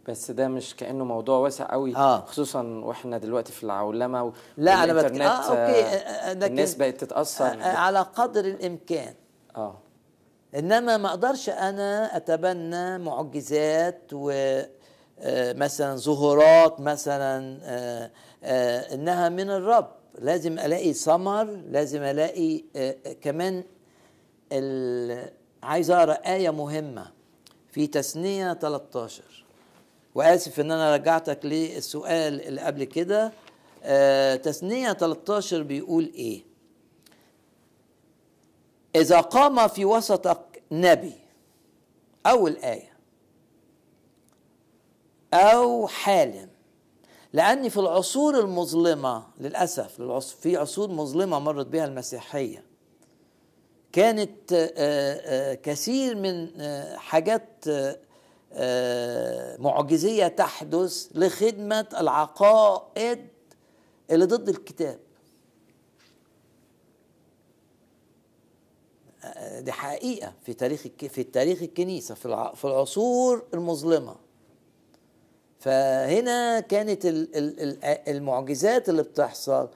بس 0.08 0.30
ده 0.30 0.48
مش 0.48 0.76
كأنه 0.76 1.04
موضوع 1.04 1.38
واسع 1.38 1.70
قوي 1.72 1.96
آه. 1.96 2.24
خصوصا 2.24 2.62
وإحنا 2.62 3.18
دلوقتي 3.18 3.52
في 3.52 3.64
العولمة 3.64 4.24
و... 4.24 4.32
لا 4.56 4.84
أنا 4.84 4.92
بت... 4.92 5.04
والإنترنت، 5.04 5.22
آه 5.30 5.48
أوكي 5.50 5.82
آه، 5.84 6.32
لكن 6.32 6.44
الناس 6.52 6.74
بقت 6.74 7.00
تتأثر. 7.04 7.44
آه 7.44 7.62
على 7.62 7.98
قدر 8.00 8.44
الإمكان. 8.44 9.14
آه. 9.56 9.78
إنما 10.54 10.96
ما 10.96 11.08
أقدرش 11.08 11.48
أنا 11.48 12.16
أتبنى 12.16 12.98
معجزات 12.98 14.00
و 14.12 14.30
آه، 15.20 15.52
مثلا 15.52 15.96
ظهورات 15.96 16.80
مثلا 16.80 17.58
آه، 17.62 18.10
آه، 18.44 18.94
إنها 18.94 19.28
من 19.28 19.50
الرب. 19.50 19.88
لازم 20.18 20.58
ألاقي 20.58 20.92
ثمر 20.92 21.44
لازم 21.44 22.02
ألاقي 22.02 22.64
آه، 22.76 22.96
آه، 23.06 23.12
كمان 23.12 23.64
عايز 25.62 25.90
أقرأ 25.90 26.12
آية 26.12 26.50
مهمة 26.50 27.06
في 27.70 27.86
تثنية 27.86 28.52
13 28.54 29.43
وآسف 30.14 30.60
إن 30.60 30.70
أنا 30.70 30.94
رجعتك 30.94 31.40
للسؤال 31.44 32.40
اللي 32.42 32.60
قبل 32.60 32.84
كده. 32.84 33.32
آه، 33.86 34.36
تثنية 34.36 34.92
13 34.92 35.62
بيقول 35.62 36.12
إيه؟ 36.14 36.42
إذا 38.96 39.20
قام 39.20 39.68
في 39.68 39.84
وسطك 39.84 40.62
نبي 40.72 41.12
أول 42.26 42.56
آية 42.56 42.94
أو 45.34 45.86
حالم 45.86 46.48
لأني 47.32 47.70
في 47.70 47.76
العصور 47.76 48.40
المظلمة 48.40 49.26
للأسف 49.40 50.00
في 50.40 50.56
عصور 50.56 50.90
مظلمة 50.90 51.38
مرت 51.38 51.66
بها 51.66 51.84
المسيحية 51.84 52.64
كانت 53.92 54.52
آه، 54.52 54.72
آه، 54.76 55.54
كثير 55.54 56.14
من 56.16 56.48
حاجات 56.96 57.64
آه، 58.56 59.56
معجزية 59.60 60.28
تحدث 60.28 61.08
لخدمة 61.14 61.86
العقائد 62.00 63.28
اللي 64.10 64.24
ضد 64.24 64.48
الكتاب. 64.48 64.98
آه، 69.24 69.60
دي 69.60 69.72
حقيقة 69.72 70.32
في 70.46 70.54
تاريخ 70.54 70.80
في 71.08 71.22
تاريخ 71.22 71.62
الكنيسة 71.62 72.14
في 72.14 72.52
في 72.54 72.64
العصور 72.64 73.42
المظلمة. 73.54 74.16
فهنا 75.58 76.60
كانت 76.60 77.06
ال- 77.06 77.36
ال- 77.36 77.60
ال- 77.60 77.84
المعجزات 78.08 78.88
اللي 78.88 79.02
بتحصل 79.02 79.68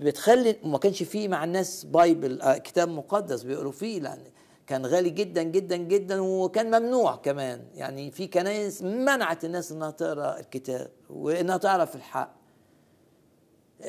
بتخلي 0.00 0.56
ما 0.64 0.78
كانش 0.78 1.02
فيه 1.02 1.28
مع 1.28 1.44
الناس 1.44 1.84
بايبل 1.84 2.42
آه، 2.42 2.58
كتاب 2.58 2.88
مقدس 2.88 3.42
بيقروا 3.42 3.72
فيه 3.72 4.00
لأن 4.00 4.22
كان 4.66 4.86
غالي 4.86 5.10
جدا 5.10 5.42
جدا 5.42 5.76
جدا 5.76 6.20
وكان 6.20 6.66
ممنوع 6.82 7.16
كمان. 7.16 7.64
يعني 7.74 8.10
في 8.10 8.26
كنايس 8.26 8.82
منعت 8.82 9.44
الناس 9.44 9.72
إنها 9.72 9.90
تقرأ 9.90 10.38
الكتاب 10.40 10.90
وإنها 11.10 11.56
تعرف 11.56 11.96
الحق. 11.96 12.34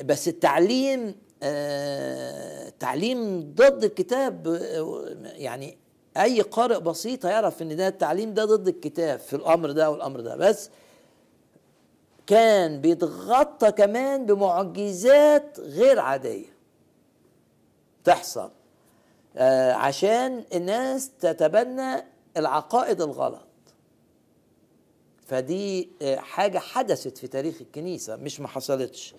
بس 0.04 0.28
التعليم 0.28 1.14
آه 1.42 2.68
تعليم 2.80 3.40
ضد 3.54 3.84
الكتاب 3.84 4.46
يعني 5.24 5.78
أي 6.16 6.40
قارئ 6.40 6.80
بسيط 6.80 7.26
هيعرف 7.26 7.62
إن 7.62 7.76
ده 7.76 7.88
التعليم 7.88 8.34
ده 8.34 8.44
ضد 8.44 8.68
الكتاب 8.68 9.18
في 9.18 9.36
الأمر 9.36 9.70
ده 9.70 9.90
والأمر 9.90 10.20
ده. 10.20 10.36
بس 10.36 10.70
كان 12.26 12.80
بيتغطى 12.80 13.72
كمان 13.72 14.26
بمعجزات 14.26 15.60
غير 15.60 15.98
عادية 16.00 16.46
تحصل. 18.04 18.50
عشان 19.72 20.44
الناس 20.54 21.10
تتبنى 21.20 22.04
العقائد 22.36 23.00
الغلط. 23.02 23.48
فدي 25.26 25.90
آه 26.02 26.16
حاجة 26.16 26.58
حدثت 26.58 27.18
في 27.18 27.26
تاريخ 27.26 27.60
الكنيسة 27.60 28.16
مش 28.16 28.40
ما 28.40 28.48
حصلتش. 28.48 29.14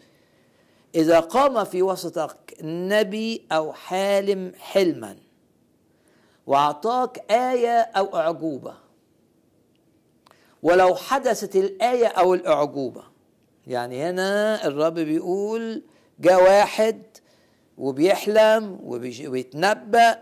إذا 0.96 1.20
قام 1.20 1.64
في 1.64 1.82
وسطك 1.82 2.58
نبي 2.64 3.46
أو 3.52 3.74
حالم 3.74 4.52
حلما 4.60 5.18
وأعطاك 6.48 7.32
آية 7.32 7.80
أو 7.80 8.18
أعجوبة 8.18 8.74
ولو 10.64 10.96
حدثت 10.96 11.56
الآية 11.56 12.08
أو 12.08 12.34
الأعجوبة 12.34 13.04
يعني 13.68 14.04
هنا 14.10 14.66
الرب 14.68 14.94
بيقول 14.94 15.84
جاء 16.20 16.44
واحد 16.44 17.03
وبيحلم 17.79 18.79
وبيتنبأ 18.83 20.20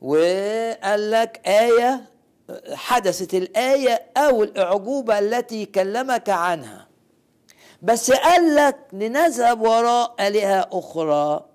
وقال 0.00 1.10
لك 1.10 1.40
آية 1.46 2.10
حدثت 2.72 3.34
الآية 3.34 4.02
أو 4.16 4.42
الأعجوبة 4.42 5.18
التي 5.18 5.66
كلمك 5.66 6.28
عنها. 6.28 6.88
بس 7.82 8.10
قال 8.10 8.54
لك 8.54 8.76
لنذهب 8.92 9.60
وراء 9.60 10.14
آلهة 10.20 10.68
أخرى. 10.72 11.46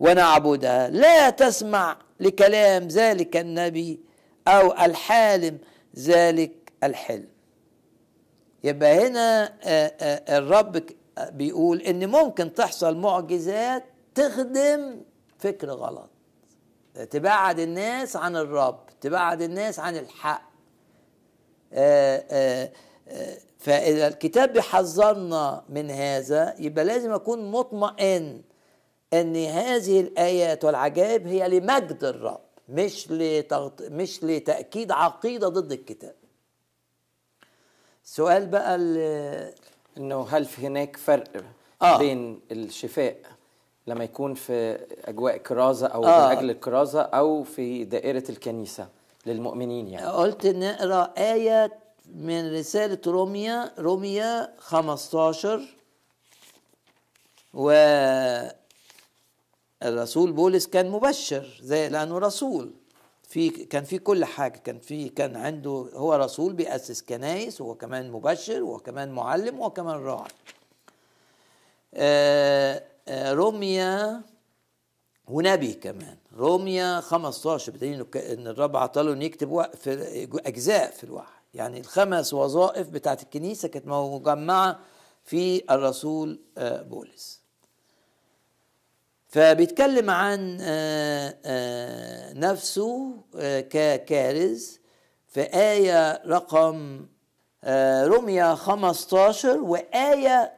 ونعبدها 0.00 0.88
لا 0.88 1.30
تسمع 1.30 1.96
لكلام 2.20 2.88
ذلك 2.88 3.36
النبي 3.36 4.00
أو 4.48 4.72
الحالم 4.72 5.58
ذلك 5.98 6.72
الحلم. 6.84 7.28
يبقى 8.64 9.08
هنا 9.08 9.52
الرب 10.38 10.82
بيقول 11.20 11.80
إن 11.80 12.08
ممكن 12.10 12.54
تحصل 12.54 12.96
معجزات 12.96 13.84
تخدم 14.14 15.00
فكر 15.38 15.70
غلط. 15.70 16.10
تبعد 17.10 17.58
الناس 17.58 18.16
عن 18.16 18.36
الرب 18.36 18.80
تبعد 19.00 19.42
الناس 19.42 19.78
عن 19.78 19.96
الحق. 19.96 20.42
آه، 21.72 22.24
آه، 22.30 22.70
آه، 23.08 23.36
فإذا 23.58 24.06
الكتاب 24.06 24.52
بيحذرنا 24.52 25.64
من 25.68 25.90
هذا 25.90 26.54
يبقى 26.58 26.84
لازم 26.84 27.12
أكون 27.12 27.50
مطمئن 27.50 28.42
أن 29.12 29.36
هذه 29.36 30.00
الآيات 30.00 30.64
والعجائب 30.64 31.26
هي 31.26 31.48
لمجد 31.48 32.04
الرب 32.04 32.40
مش 32.68 33.10
لتغط... 33.10 33.82
مش 33.82 34.24
لتأكيد 34.24 34.92
عقيدة 34.92 35.48
ضد 35.48 35.72
الكتاب. 35.72 36.14
السؤال 38.04 38.46
بقى 38.46 38.74
ال- 38.74 39.54
إنه 39.98 40.26
هل 40.30 40.44
في 40.44 40.66
هناك 40.66 40.96
فرق 40.96 41.44
آه. 41.82 41.98
بين 41.98 42.40
الشفاء 42.50 43.16
لما 43.86 44.04
يكون 44.04 44.34
في 44.34 44.78
أجواء 45.04 45.36
كرازة 45.36 45.86
أو 45.86 46.04
آه. 46.04 46.26
من 46.26 46.36
أجل 46.36 46.50
الكرازة 46.50 47.02
أو 47.02 47.42
في 47.42 47.84
دائرة 47.84 48.24
الكنيسة 48.28 48.88
للمؤمنين 49.26 49.88
يعني 49.88 50.06
قلت 50.06 50.46
نقرأ 50.46 51.14
آية 51.18 51.72
من 52.14 52.54
رسالة 52.54 52.98
روميا 53.06 53.72
روميا 53.78 54.54
15 54.58 55.76
و 57.54 57.70
الرسول 59.82 60.32
بولس 60.32 60.66
كان 60.66 60.90
مبشر 60.90 61.60
زي 61.62 61.88
لأنه 61.88 62.18
رسول 62.18 62.72
في 63.34 63.50
كان 63.50 63.84
في 63.84 63.98
كل 63.98 64.24
حاجة 64.24 64.58
كان 64.58 64.78
في 64.78 65.08
كان 65.08 65.36
عنده 65.36 65.88
هو 65.94 66.14
رسول 66.14 66.52
بيأسس 66.52 67.02
كنايس 67.02 67.60
وهو 67.60 67.74
كمان 67.74 68.10
مبشر 68.10 68.62
وهو 68.62 68.78
كمان 68.78 69.12
معلم 69.12 69.60
وهو 69.60 69.70
كمان 69.70 69.96
راعي. 69.96 70.30
آه، 71.94 72.84
آه، 73.08 73.32
روميا 73.32 74.22
ونبي 75.28 75.72
كمان. 75.72 76.16
روميا 76.36 77.00
15 77.00 77.72
بدليل 77.72 78.06
إن 78.16 78.46
الرب 78.46 78.76
عطاله 78.76 79.12
انه 79.12 79.24
يكتب 79.24 79.62
في 79.74 80.28
أجزاء 80.46 80.90
في 80.90 81.04
الوحي. 81.04 81.40
يعني 81.54 81.80
الخمس 81.80 82.34
وظائف 82.34 82.88
بتاعت 82.88 83.22
الكنيسة 83.22 83.68
كانت 83.68 83.86
مجمعة 83.86 84.80
في 85.24 85.74
الرسول 85.74 86.40
آه، 86.58 86.82
بولس. 86.82 87.43
فبيتكلم 89.34 90.10
عن 90.10 90.58
آه، 90.60 91.36
آه، 91.44 92.32
نفسه 92.32 93.22
آه، 93.36 93.60
ككارز. 93.60 94.80
في 95.28 95.40
آية 95.40 96.22
رقم 96.26 97.06
روميا 98.04 98.54
15 98.54 99.60
وآية 99.60 100.52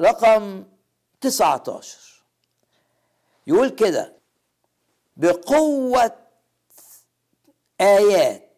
رقم 0.00 0.64
19 1.20 2.24
يقول 3.46 3.68
كده 3.68 4.16
بقوة 5.16 6.12
آيات 7.80 8.50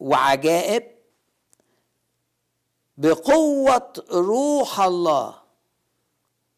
وعجائب 0.00 0.82
بقوة 2.96 3.92
روح 4.10 4.80
الله. 4.80 5.47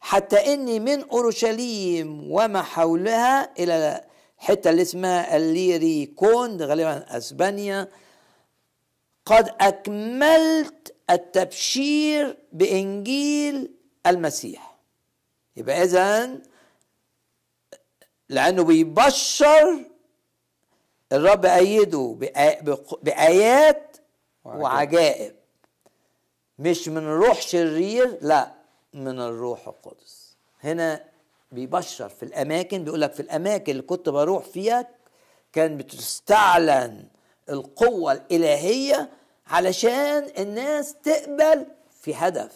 حتى 0.00 0.54
إني 0.54 0.80
من 0.80 1.08
أورشليم 1.08 2.32
وما 2.32 2.62
حولها 2.62 3.52
إلى 3.58 4.04
الحته 4.38 4.70
اللي 4.70 4.82
اسمها 4.82 5.36
الليريكون 5.36 6.62
غالبا 6.62 7.16
أسبانيا. 7.16 7.88
قد 9.26 9.54
أكملت 9.60 10.94
التبشير 11.10 12.36
بإنجيل 12.52 13.70
المسيح. 14.06 14.76
يبقى 15.56 15.82
اذا 15.82 16.38
لأنه 18.28 18.64
بيبشر 18.64 19.84
الرب 21.12 21.46
ايده 21.46 22.16
بآيات 23.02 23.96
وعجائب. 24.44 24.62
وعجائب. 24.62 25.34
مش 26.58 26.88
من 26.88 27.06
روح 27.06 27.40
شرير 27.40 28.18
لا. 28.22 28.59
من 28.94 29.20
الروح 29.20 29.68
القدس. 29.68 30.36
هنا 30.60 31.04
بيبشر 31.52 32.08
في 32.08 32.22
الأماكن 32.22 32.84
بيقول 32.84 33.00
لك 33.00 33.12
في 33.12 33.20
الأماكن 33.20 33.72
اللي 33.72 33.82
كنت 33.82 34.08
بروح 34.08 34.44
فيها 34.44 34.88
كان 35.52 35.76
بتستعلن 35.76 37.04
القوة 37.50 38.12
الإلهية 38.12 39.10
علشان 39.46 40.30
الناس 40.38 40.94
تقبل 41.02 41.66
في 42.00 42.14
هدف. 42.14 42.52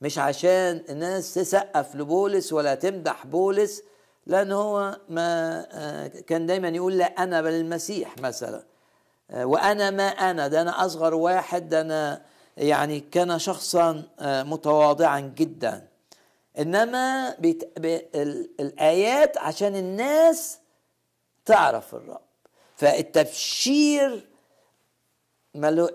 مش 0.00 0.18
عشان 0.18 0.84
الناس 0.88 1.34
تسقف 1.34 1.94
لبولس 1.96 2.52
ولا 2.52 2.74
تمدح 2.74 3.26
بولس 3.26 3.82
لأن 4.26 4.52
هو 4.52 4.96
ما 5.08 5.66
آه، 5.72 6.06
كان 6.06 6.46
دايما 6.46 6.68
يقول 6.68 6.98
لا 6.98 7.04
أنا 7.04 7.42
بل 7.42 7.52
المسيح 7.52 8.18
مثلا. 8.18 8.64
آه، 9.30 9.44
وأنا 9.46 9.90
ما 9.90 10.08
أنا 10.08 10.48
ده 10.48 10.60
أنا 10.62 10.86
أصغر 10.86 11.14
واحد 11.14 11.68
ده 11.68 11.80
أنا 11.80 12.22
يعني 12.58 13.00
كان 13.00 13.38
شخصا 13.38 14.02
آه، 14.20 14.42
متواضعا 14.42 15.20
جدا. 15.20 15.88
إنما 16.58 17.34
بيت... 17.38 17.78
ب... 17.78 17.84
ال... 18.14 18.50
الآيات 18.60 19.38
عشان 19.38 19.76
الناس 19.76 20.58
تعرف 21.44 21.94
الرب. 21.94 22.20
فالتبشير 22.76 24.28
ملو... 25.54 25.88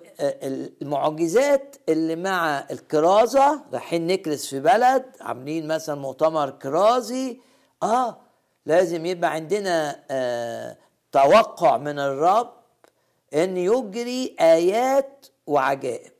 المعجزات 0.81 1.75
اللي 1.89 2.15
مع 2.15 2.65
الكرازة 2.71 3.61
رايحين 3.73 4.07
نكرز 4.07 4.45
في 4.45 4.59
بلد 4.59 5.05
عاملين 5.21 5.67
مثلا 5.67 5.95
مؤتمر 5.95 6.49
كرازي 6.49 7.39
آه 7.83 8.17
لازم 8.65 9.05
يبقى 9.05 9.31
عندنا 9.33 10.03
آه 10.11 10.77
توقع 11.11 11.77
من 11.77 11.99
الرب 11.99 12.53
إن 13.33 13.57
يجري 13.57 14.35
آيات 14.39 15.25
وعجائب. 15.47 16.12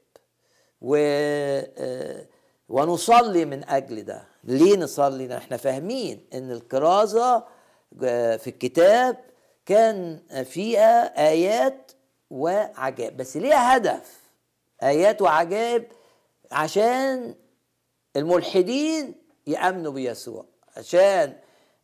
و 0.84 0.96
آه 0.96 2.26
ونصلي 2.70 3.46
من 3.46 3.70
أجل 3.70 4.04
ده. 4.04 4.24
ليه 4.44 4.78
نصلي؟ 4.78 5.38
إحنا 5.38 5.58
فاهمين 5.58 6.26
إن 6.34 6.52
الكرازه 6.52 7.44
في 8.38 8.48
الكتاب 8.48 9.18
كان 9.66 10.20
فيها 10.46 11.28
آيات 11.30 11.92
وعجائب. 12.30 13.18
بس 13.18 13.38
ليها 13.38 13.78
هدف. 13.78 14.20
آيات 14.84 15.22
وعجائب 15.22 15.88
عشان 16.52 17.36
الملحدين 18.16 19.16
يأمنوا 19.48 19.92
بيسوع. 19.92 20.46
عشان 20.78 21.34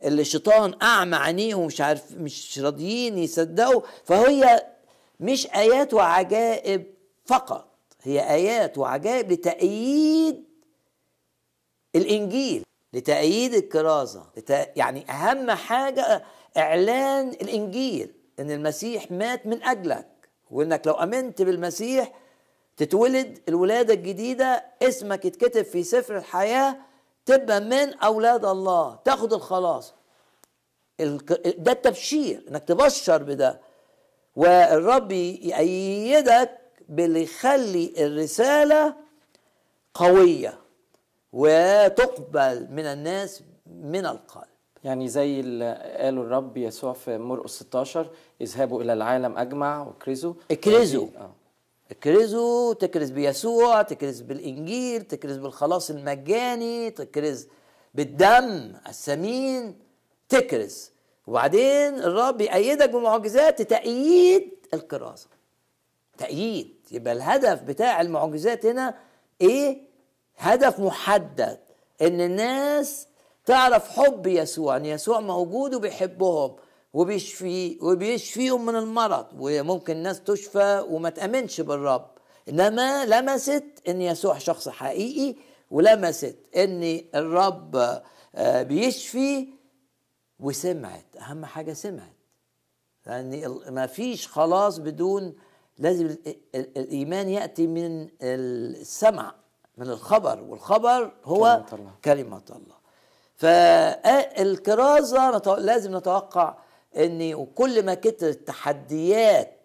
اللي 0.04 0.22
الشيطان 0.22 0.74
أعمى 0.82 1.16
عينيهم 1.16 1.66
مش 1.66 1.82
عارف 1.82 2.12
مش 2.12 2.60
راضيين 2.60 3.18
يصدقوا. 3.18 3.82
فهي 4.06 4.66
مش 5.20 5.48
آيات 5.48 5.94
وعجائب 5.94 6.86
فقط. 7.26 7.69
هي 8.02 8.30
آيات 8.34 8.78
وعجائب 8.78 9.32
لتأييد 9.32 10.44
الإنجيل 11.96 12.64
لتأييد 12.94 13.54
الكرازة 13.54 14.24
يعني 14.76 15.12
أهم 15.12 15.52
حاجة 15.52 16.24
إعلان 16.58 17.30
الإنجيل 17.30 18.14
إن 18.40 18.52
المسيح 18.52 19.12
مات 19.12 19.46
من 19.46 19.64
أجلك 19.64 20.08
وإنك 20.52 20.88
لو 20.88 20.94
آمنت 20.94 21.42
بالمسيح 21.42 22.14
تتولد 22.78 23.40
الولادة 23.50 23.94
الجديدة 23.94 24.66
اسمك 24.82 25.26
يتكتب 25.26 25.62
في 25.62 25.84
سفر 25.84 26.18
الحياة 26.18 26.78
تبقى 27.26 27.62
من 27.62 27.94
أولاد 27.94 28.46
الله 28.46 29.00
تاخد 29.06 29.34
الخلاص. 29.34 29.94
ده 31.00 31.72
التبشير 31.72 32.46
إنك 32.50 32.64
تبشر 32.64 33.24
بده. 33.24 33.62
والرب 34.36 35.12
يأيدك 35.12 36.59
باللي 36.90 37.24
يخلي 37.24 37.94
الرسالة 37.98 38.96
قوية 39.94 40.60
وتقبل 41.34 42.68
من 42.72 42.86
الناس 42.86 43.44
من 43.66 44.06
القلب. 44.06 44.44
يعني 44.84 45.08
زي 45.08 45.40
اللي 45.40 45.96
قاله 46.00 46.22
الرب 46.22 46.58
يسوع 46.58 46.94
في 46.94 47.18
مرقس 47.18 47.52
16 47.60 48.10
اذهبوا 48.42 48.82
إلى 48.82 48.94
العالم 48.94 49.38
أجمع 49.38 49.84
وأكرزوا. 49.84 50.34
اكرزوا. 50.52 51.08
آه. 51.18 51.32
اكرزوا 51.92 52.74
تكرز 52.74 53.10
بيسوع 53.10 53.82
تكرز 53.82 54.22
بالإنجيل 54.22 55.02
تكرز 55.02 55.38
بالخلاص 55.38 55.90
المجاني 55.90 56.92
تكرز 56.92 57.48
بالدم 57.94 58.74
الثمين 58.88 59.76
تكرز. 60.30 60.92
وبعدين 61.28 61.96
الرب 61.96 62.42
يأيدك 62.42 62.90
بمعجزات 62.90 63.62
تأييد 63.62 64.52
الكرازة. 64.74 65.28
تأييد. 66.18 66.79
يبقى 66.92 67.14
الهدف 67.14 67.62
بتاع 67.62 68.02
المعجزات 68.02 68.66
هنا 68.66 68.98
إيه؟ 69.42 69.82
هدف 70.38 70.80
محدد 70.80 71.60
إن 72.02 72.22
الناس 72.22 73.08
تعرف 73.46 73.90
حب 73.90 74.28
يسوع 74.28 74.78
إن 74.78 74.86
يسوع 74.86 75.20
موجود 75.20 75.74
وبيحبهم 75.74 76.56
وبيشفي 76.94 77.78
وبيشفيهم 77.82 78.66
من 78.66 78.76
المرض 78.76 79.28
وممكن 79.40 79.94
الناس 79.96 80.22
تشفى 80.24 80.86
وما 80.90 81.10
تأمنش 81.10 81.62
بالرب. 81.62 82.10
إنما 82.50 83.06
لمست 83.06 83.64
إن 83.88 84.02
يسوع 84.02 84.38
شخص 84.38 84.70
حقيقي 84.70 85.36
ولمست 85.72 86.36
إن 86.58 87.02
الرب 87.16 88.02
بيشفي 88.44 89.48
وسمعت. 90.40 91.06
أهم 91.20 91.46
حاجة 91.46 91.74
سمعت. 91.74 92.16
لأن 93.06 93.60
ما 93.70 93.86
فيش 93.88 94.28
خلاص 94.28 94.78
بدون 94.78 95.36
لازم 95.80 96.16
الإيمان 96.56 97.30
يأتي 97.30 97.68
من 97.68 98.08
السمع 98.22 99.36
من 99.78 99.90
الخبر 99.90 100.42
والخبر 100.42 101.12
هو 101.26 101.64
كلمة 101.70 101.80
الله. 101.80 101.92
كلمة 102.06 102.42
الله 102.50 102.76
فالكرازة 103.36 105.30
لازم 105.58 105.98
نتوقع 105.98 106.58
إن 106.98 107.34
وكل 107.34 107.86
ما 107.86 107.94
كترت 107.94 108.24
التحديات 108.24 109.56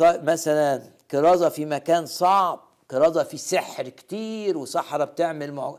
مثلا 0.00 0.82
كرازة 1.10 1.48
في 1.48 1.64
مكان 1.66 2.06
صعب 2.06 2.60
كرازة 2.90 3.22
في 3.22 3.36
سحر 3.38 3.88
كتير 3.88 4.58
وسحرة 4.58 5.04
بتعمل 5.04 5.52
مع... 5.52 5.74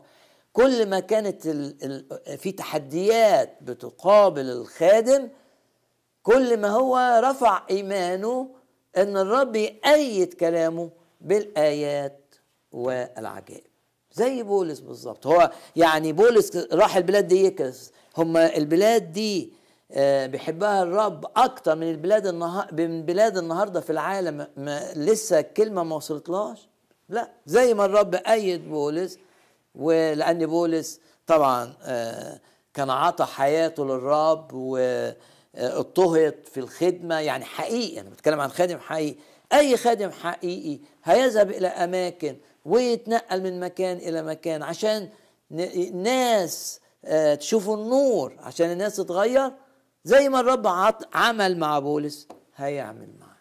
كل 0.52 0.86
ما 0.88 1.00
كانت 1.00 1.46
ال... 1.46 1.76
ال... 1.84 2.38
في 2.38 2.52
تحديات 2.52 3.58
بتقابل 3.62 4.50
الخادم 4.50 5.28
كل 6.22 6.56
ما 6.56 6.68
هو 6.68 7.20
رفع 7.24 7.62
إيمانه 7.70 8.48
إن 8.96 9.16
الرب 9.16 9.56
يأيد 9.56 10.34
كلامه 10.34 10.90
بالآيات 11.20 12.34
والعجائب. 12.72 13.64
زي 14.12 14.42
بولس 14.42 14.80
بالظبط. 14.80 15.26
هو 15.26 15.50
يعني 15.76 16.12
بولس 16.12 16.56
راح 16.56 16.96
البلاد 16.96 17.28
دي 17.28 17.44
يكرس 17.44 17.92
هم 18.16 18.36
البلاد 18.36 19.12
دي 19.12 19.52
بيحبها 20.26 20.82
الرب 20.82 21.24
أكتر 21.36 21.76
من 21.76 21.90
البلاد 21.90 22.26
النهار 22.26 22.68
من 22.72 23.02
بلاد 23.02 23.36
النهارده 23.38 23.80
في 23.80 23.90
العالم. 23.90 24.46
ما 24.56 24.92
لسه 24.96 25.40
الكلمة 25.40 25.82
ما 25.82 25.96
وصلتلاش 25.96 26.68
لا 27.08 27.30
زي 27.46 27.74
ما 27.74 27.84
الرب 27.84 28.14
أيد 28.14 28.68
بولس 28.68 29.18
ولأن 29.74 30.46
بولس 30.46 31.00
طبعا 31.26 31.72
كان 32.74 32.90
عطى 32.90 33.24
حياته 33.24 33.84
للرب 33.84 34.50
واضطهد 35.58 36.34
في 36.52 36.60
الخدمة. 36.60 37.20
يعني 37.20 37.44
حقيقي 37.44 38.00
أنا 38.00 38.10
بتكلم 38.10 38.40
عن 38.40 38.48
خادم 38.48 38.78
حقيقي. 38.78 39.16
أي 39.52 39.76
خادم 39.76 40.10
حقيقي 40.10 40.78
هيذهب 41.04 41.50
إلى 41.50 41.68
أماكن 41.68 42.36
ويتنقل 42.64 43.42
من 43.42 43.60
مكان 43.60 43.96
إلى 43.96 44.22
مكان 44.22 44.62
عشان 44.62 45.08
ناس 45.92 46.80
تشوف 47.38 47.70
النور. 47.70 48.32
عشان 48.38 48.72
الناس 48.72 48.96
تتغير 48.96 49.52
زي 50.04 50.28
ما 50.28 50.40
الرب 50.40 50.66
عمل 51.14 51.58
مع 51.58 51.78
بولس 51.78 52.28
هيعمل 52.56 53.08
معاه. 53.20 53.34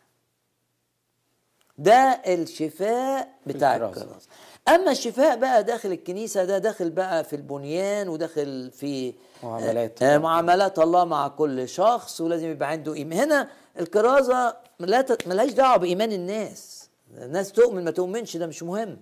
ده 1.78 2.22
الشفاء 2.28 3.34
بتاع 3.48 3.76
الكراسة. 3.76 4.28
أما 4.68 4.92
الشفاء 4.92 5.38
بقى 5.38 5.64
داخل 5.64 5.92
الكنيسة 5.92 6.46
ده 6.46 6.58
داخل 6.58 6.90
بقى 6.90 7.24
في 7.24 7.36
البنيان 7.36 8.10
وداخل 8.10 8.72
في 8.72 9.14
معاملات. 9.44 10.04
آه 10.04 10.18
معاملات 10.18 10.80
الله 10.80 11.06
مع 11.06 11.28
كل 11.28 11.70
شخص 11.70 12.22
ولازم 12.22 12.48
يبقى 12.52 12.70
عنده 12.70 12.94
ايمان 12.94 13.20
هنا 13.20 13.50
الكرازة 13.80 14.56
ملهاش 14.80 15.52
دعوة 15.52 15.78
بإيمان 15.78 16.12
الناس. 16.12 16.90
الناس 17.18 17.52
تؤمن 17.52 17.84
ما 17.84 17.92
تؤمنش 17.92 18.38
ده 18.38 18.48
مش 18.48 18.64
مهم. 18.64 19.02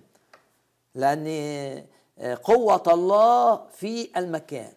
لأن 0.94 1.84
قوة 2.44 2.82
الله 2.86 3.66
في 3.66 4.10
المكان. 4.16 4.72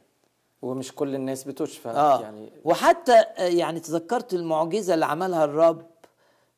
ومش 0.61 0.91
كل 0.95 1.15
الناس 1.15 1.43
بتشفى 1.43 1.89
آه. 1.89 2.21
يعني. 2.21 2.49
وحتى 2.63 3.23
يعني 3.37 3.79
تذكرت 3.79 4.33
المعجزة 4.33 4.93
اللي 4.93 5.05
عملها 5.05 5.45
الرب 5.45 5.85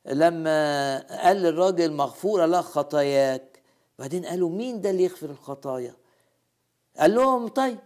لما 0.06 0.98
قال 1.24 1.38
للراجل 1.38 1.92
مغفورة 1.94 2.46
لك 2.46 2.64
خطاياك. 2.64 3.60
بعدين 4.00 4.26
قالوا 4.26 4.50
مين 4.50 4.82
ده 4.82 4.90
اللي 4.90 5.04
يغفر 5.04 5.30
الخطايا؟ 5.30 5.94
قال 7.00 7.16
لهم 7.16 7.48
طيب 7.48 7.80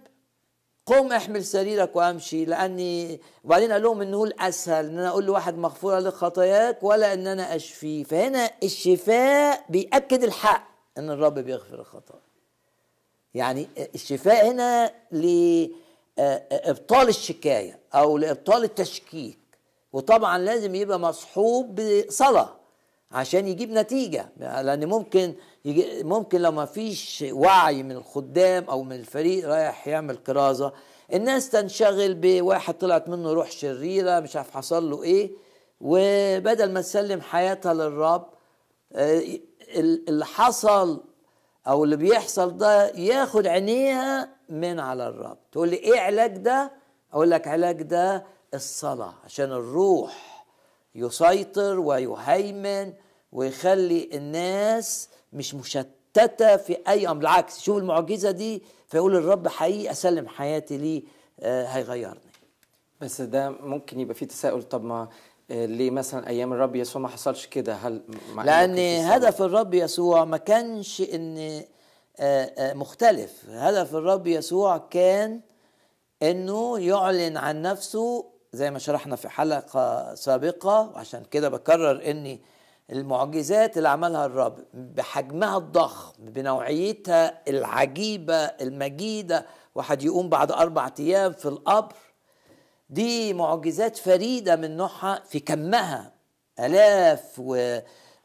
قم 0.85 1.13
احمل 1.13 1.45
سريرك 1.45 1.95
وامشي 1.95 2.45
لأني 2.45 3.21
وبعدين 3.43 3.71
قال 3.71 3.81
لهم 3.83 4.01
إنه 4.01 4.23
الأسهل 4.23 4.85
إن 4.85 4.99
أنا 4.99 5.09
أقول 5.09 5.25
لواحد 5.25 5.57
مغفوره 5.57 5.99
لك 5.99 6.13
خطاياك 6.13 6.83
ولا 6.83 7.13
إن 7.13 7.27
أنا 7.27 7.55
أشفيه. 7.55 8.03
فهنا 8.03 8.51
الشفاء 8.63 9.65
بيأكد 9.69 10.23
الحق 10.23 10.67
إن 10.97 11.09
الرب 11.09 11.39
بيغفر 11.39 11.79
الخطايا. 11.79 12.21
يعني 13.33 13.67
الشفاء 13.95 14.51
هنا 14.51 14.91
لابطال 16.17 17.09
الشكاية 17.09 17.79
أو 17.93 18.17
لإبطال 18.17 18.63
التشكيك. 18.63 19.39
وطبعا 19.93 20.37
لازم 20.37 20.75
يبقى 20.75 20.99
مصحوب 20.99 21.81
بصلاة. 21.81 22.60
عشان 23.13 23.47
يجيب 23.47 23.71
نتيجة. 23.71 24.29
لأن 24.37 24.85
ممكن 24.89 25.33
ممكن 26.03 26.41
لو 26.41 26.51
ما 26.51 26.65
فيش 26.65 27.25
وعي 27.31 27.83
من 27.83 27.91
الخدام 27.91 28.63
أو 28.69 28.83
من 28.83 28.95
الفريق 28.95 29.47
رايح 29.47 29.87
يعمل 29.87 30.15
كرازة 30.17 30.73
الناس 31.13 31.49
تنشغل 31.49 32.13
بواحد 32.13 32.73
طلعت 32.73 33.09
منه 33.09 33.33
روح 33.33 33.51
شريرة 33.51 34.19
مش 34.19 34.35
عارف 34.35 34.51
حصل 34.51 34.89
له 34.89 35.03
إيه. 35.03 35.31
وبدل 35.81 36.71
ما 36.71 36.81
تسلم 36.81 37.21
حياتها 37.21 37.73
للرب 37.73 38.25
آه، 38.93 39.21
اللي 39.77 40.25
حصل 40.25 41.03
أو 41.67 41.83
اللي 41.83 41.95
بيحصل 41.95 42.57
ده 42.57 42.87
ياخد 42.89 43.47
عينيها 43.47 44.29
من 44.49 44.79
على 44.79 45.07
الرب. 45.07 45.37
تقول 45.51 45.69
لي 45.69 45.75
إيه 45.75 45.99
علاج 45.99 46.37
ده؟ 46.37 46.71
أقول 47.13 47.31
لك 47.31 47.47
علاج 47.47 47.81
ده 47.81 48.25
الصلاة 48.53 49.13
عشان 49.25 49.51
الروح 49.51 50.30
يسيطر 50.95 51.79
ويهيمن 51.79 52.93
ويخلي 53.31 54.09
الناس 54.13 55.09
مش 55.33 55.55
مشتتة 55.55 56.57
في 56.57 56.77
أي 56.87 57.07
أمر. 57.07 57.17
بالعكس 57.19 57.59
شوف 57.61 57.77
المعجزة 57.77 58.31
دي 58.31 58.63
فيقول 58.87 59.15
الرب 59.15 59.47
حقيقي 59.47 59.91
أسلم 59.91 60.27
حياتي 60.27 60.77
ليه 60.77 61.03
آه 61.39 61.65
هيغيرني. 61.65 62.19
بس 63.01 63.21
ده 63.21 63.49
ممكن 63.49 63.99
يبقى 63.99 64.15
فيه 64.15 64.25
تساؤل 64.25 64.63
طب 64.63 64.83
ما 64.83 65.07
آه، 65.51 65.65
ليه 65.65 65.91
مثلا 65.91 66.27
أيام 66.27 66.53
الرب 66.53 66.75
يسوع 66.75 67.01
ما 67.01 67.07
حصلش 67.07 67.45
كده؟ 67.45 67.73
هل 67.73 68.01
لأن 68.45 69.05
هدف 69.05 69.41
الرب 69.41 69.73
يسوع 69.73 70.25
ما 70.25 70.37
كانش 70.37 71.01
إن 71.01 71.61
آه، 72.19 72.73
مختلف. 72.73 73.45
هدف 73.49 73.95
الرب 73.95 74.27
يسوع 74.27 74.77
كان 74.77 75.41
إنه 76.23 76.79
يعلن 76.79 77.37
عن 77.37 77.61
نفسه 77.61 78.25
زي 78.53 78.71
ما 78.71 78.79
شرحنا 78.79 79.15
في 79.15 79.29
حلقة 79.29 80.15
سابقة 80.15 80.91
وعشان 80.95 81.23
كده 81.23 81.49
بكرر 81.49 82.11
اني 82.11 82.41
المعجزات 82.91 83.77
اللي 83.77 83.89
عملها 83.89 84.25
الرب 84.25 84.59
بحجمها 84.73 85.57
الضخم 85.57 86.13
بنوعيتها 86.25 87.49
العجيبة 87.49 88.35
المجيدة 88.35 89.45
واحد 89.75 90.03
يقوم 90.03 90.29
بعد 90.29 90.51
أربع 90.51 90.91
أيام 90.99 91.33
في 91.33 91.45
القبر 91.45 91.95
دي 92.89 93.33
معجزات 93.33 93.97
فريدة 93.97 94.55
من 94.55 94.77
نوعها 94.77 95.23
في 95.25 95.39
كمها. 95.39 96.13
آلاف 96.59 97.35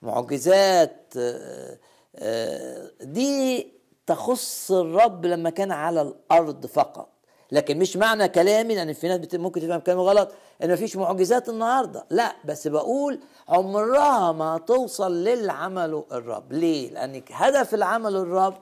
ومعجزات 0.02 1.12
آه، 1.18 1.78
آه، 2.16 2.90
دي 3.00 3.72
تخص 4.06 4.70
الرب 4.72 5.26
لما 5.26 5.50
كان 5.50 5.72
على 5.72 6.02
الأرض 6.02 6.66
فقط. 6.66 7.08
لكن 7.52 7.78
مش 7.78 7.96
معنى 7.96 8.28
كلامي 8.28 8.74
لأن 8.74 8.92
في 8.92 9.09
ناس 9.09 9.35
ممكن 9.35 9.61
تفهم 9.61 9.80
كلامي 9.80 10.02
غلط 10.02 10.32
إن 10.62 10.72
مفيش 10.72 10.96
معجزات 10.96 11.48
النهاردة. 11.48 12.04
لا 12.11 12.37
بس 12.44 12.68
بقول 12.68 13.20
عمرها 13.48 14.32
ما 14.32 14.59
توصل 14.59 15.24
للي 15.24 15.52
عمله 15.52 16.04
الرب. 16.12 16.52
ليه؟ 16.52 16.90
لأن 16.90 17.22
هدف 17.30 17.74
العمل 17.74 18.16
الرب 18.16 18.54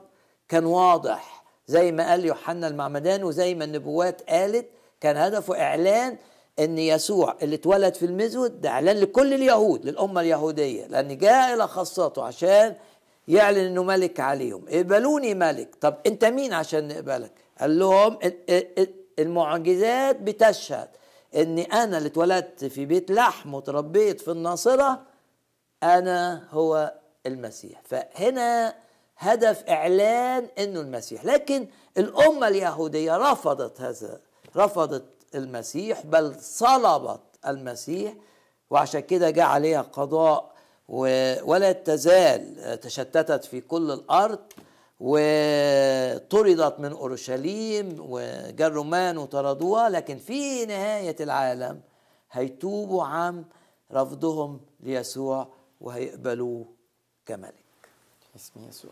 كان 0.49 0.65
واضح. 0.65 1.45
زي 1.67 1.91
ما 1.91 2.09
قال 2.09 2.25
يوحنا 2.25 2.67
المعمدان 2.67 3.23
وزي 3.23 3.55
ما 3.55 3.63
النبوات 3.65 4.21
قالت 4.29 4.65
كان 5.01 5.17
هدفه 5.17 5.61
إعلان 5.61 6.17
إن 6.59 6.77
يسوع 6.77 7.35
اللي 7.41 7.55
اتولد 7.55 7.93
في 7.95 8.05
المزود 8.05 8.61
ده 8.61 8.69
إعلان 8.69 8.97
لكل 8.97 9.33
اليهود 9.33 9.85
للأمة 9.85 10.21
اليهودية. 10.21 10.87
لأن 10.87 11.17
جاء 11.17 11.53
إلى 11.53 11.67
خاصته 11.67 12.23
عشان 12.23 12.75
يعلن 13.27 13.57
إنه 13.57 13.83
ملك 13.83 14.19
عليهم. 14.19 14.65
اقبلوني 14.69 15.33
ملك. 15.33 15.75
طب 15.81 15.95
أنت 16.07 16.25
مين 16.25 16.53
عشان 16.53 16.87
نقبلك؟ 16.87 17.44
قال 17.61 17.79
لهم 17.79 18.19
المعجزات 19.19 20.15
بتشهد 20.21 20.89
إني 21.35 21.63
أنا 21.63 21.97
اللي 21.97 22.07
اتولدت 22.07 22.65
في 22.65 22.85
بيت 22.85 23.11
لحم 23.11 23.53
وتربيت 23.53 24.21
في 24.21 24.31
الناصرة 24.31 25.01
أنا 25.83 26.47
هو 26.51 26.93
المسيح. 27.25 27.81
فهنا 27.85 28.75
هدف 29.17 29.63
إعلان 29.69 30.47
إنه 30.59 30.79
المسيح. 30.79 31.25
لكن 31.25 31.67
الأمة 31.97 32.47
اليهودية 32.47 33.17
رفضت 33.17 33.81
هذا 33.81 34.19
رفضت 34.55 35.05
المسيح 35.35 36.05
بل 36.05 36.35
صلبت 36.39 37.19
المسيح 37.47 38.13
وعشان 38.69 38.99
كده 39.01 39.29
جاء 39.29 39.45
عليها 39.45 39.81
قضاء 39.81 40.55
ولا 40.87 41.71
تزال 41.71 42.79
تشتتت 42.79 43.45
في 43.45 43.61
كل 43.61 43.91
الأرض. 43.91 44.39
وطردت 44.99 46.79
من 46.79 46.91
أورشليم 46.91 47.95
وجاء 47.99 48.67
الرومان 48.67 49.17
وطردوها 49.17 49.89
لكن 49.89 50.17
في 50.17 50.65
نهاية 50.65 51.15
العالم 51.19 51.81
هيتوبوا 52.31 53.03
عن 53.03 53.45
رفضهم 53.93 54.59
ليسوع 54.79 55.47
وهيقبلوه 55.81 56.65
كملك. 57.25 57.53
اسم 58.35 58.67
يسوع. 58.69 58.91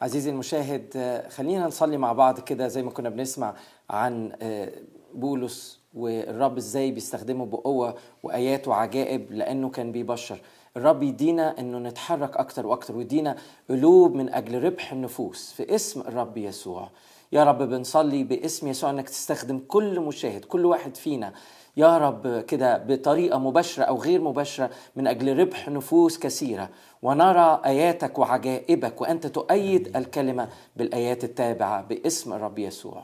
عزيزي 0.00 0.30
المشاهد 0.30 1.22
خلينا 1.30 1.66
نصلي 1.66 1.96
مع 1.96 2.12
بعض 2.12 2.40
كده 2.40 2.68
زي 2.68 2.82
ما 2.82 2.90
كنا 2.90 3.08
بنسمع 3.08 3.54
عن 3.90 4.32
آه، 4.42 4.72
بولس 5.14 5.80
والرب 5.94 6.56
إزاي 6.56 6.90
بيستخدمه 6.90 7.46
بقوة 7.46 7.94
وآيات 8.22 8.68
وعجائب 8.68 9.32
لأنه 9.32 9.70
كان 9.70 9.92
بيبشر. 9.92 10.40
الرب 10.76 11.02
يدينا 11.02 11.58
إنه 11.58 11.78
نتحرك 11.78 12.36
أكتر 12.36 12.66
وأكتر 12.66 12.96
ويدينا 12.96 13.36
قلوب 13.70 14.14
من 14.14 14.34
أجل 14.34 14.64
ربح 14.64 14.92
النفوس 14.92 15.52
في 15.52 15.74
اسم 15.74 16.00
الرب 16.00 16.36
يسوع. 16.36 16.88
يا 17.32 17.44
رب 17.44 17.62
بنصلي 17.62 18.24
باسم 18.24 18.68
يسوع 18.68 18.90
إنك 18.90 19.08
تستخدم 19.08 19.58
كل 19.68 20.00
مشاهد 20.00 20.44
كل 20.44 20.66
واحد 20.66 20.96
فينا. 20.96 21.32
يا 21.76 21.98
رب 21.98 22.40
كده 22.40 22.78
بطريقة 22.78 23.38
مباشرة 23.38 23.84
أو 23.84 23.96
غير 23.96 24.20
مباشرة 24.20 24.70
من 24.96 25.06
أجل 25.06 25.38
ربح 25.38 25.68
نفوس 25.68 26.18
كثيرة. 26.18 26.68
ونرى 27.02 27.60
آياتك 27.64 28.18
وعجائبك 28.18 29.00
وأنت 29.00 29.26
تؤيد 29.26 29.96
الكلمة 29.96 30.48
بالآيات 30.76 31.24
التابعة 31.24 31.82
باسم 31.82 32.32
الرب 32.32 32.58
يسوع. 32.58 33.02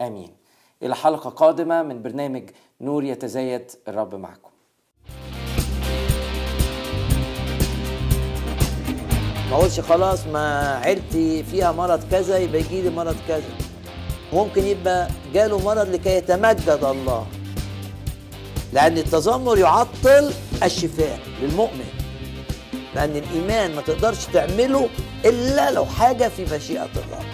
آمين. 0.00 0.30
إلى 0.82 0.94
حلقة 0.94 1.30
قادمة 1.30 1.82
من 1.82 2.02
برنامج 2.02 2.50
نور 2.80 3.04
يتزايد 3.04 3.70
الرب 3.88 4.14
معكم. 4.14 4.51
ما 9.52 9.58
اقولش 9.58 9.80
خلاص 9.80 10.26
ما 10.26 10.76
عيلتي 10.84 11.42
فيها 11.42 11.72
مرض 11.72 12.00
كذا 12.10 12.38
يبقى 12.38 12.60
يجي 12.60 12.82
لي 12.82 12.90
مرض 12.90 13.16
كذا. 13.28 13.42
ممكن 14.32 14.64
يبقى 14.64 15.08
جاله 15.34 15.58
مرض 15.58 15.88
لكي 15.88 16.16
يتمجد 16.16 16.78
الله. 16.82 17.26
لأن 18.72 18.98
التذمر 18.98 19.58
يعطل 19.58 20.32
الشفاء 20.62 21.18
للمؤمن. 21.42 21.84
لأن 22.94 23.16
الإيمان 23.16 23.74
ما 23.74 23.82
تقدرش 23.82 24.24
تعمله 24.32 24.88
إلا 25.24 25.70
لو 25.70 25.84
حاجة 25.84 26.28
في 26.28 26.56
مشيئة 26.56 26.88
الرب 26.96 27.24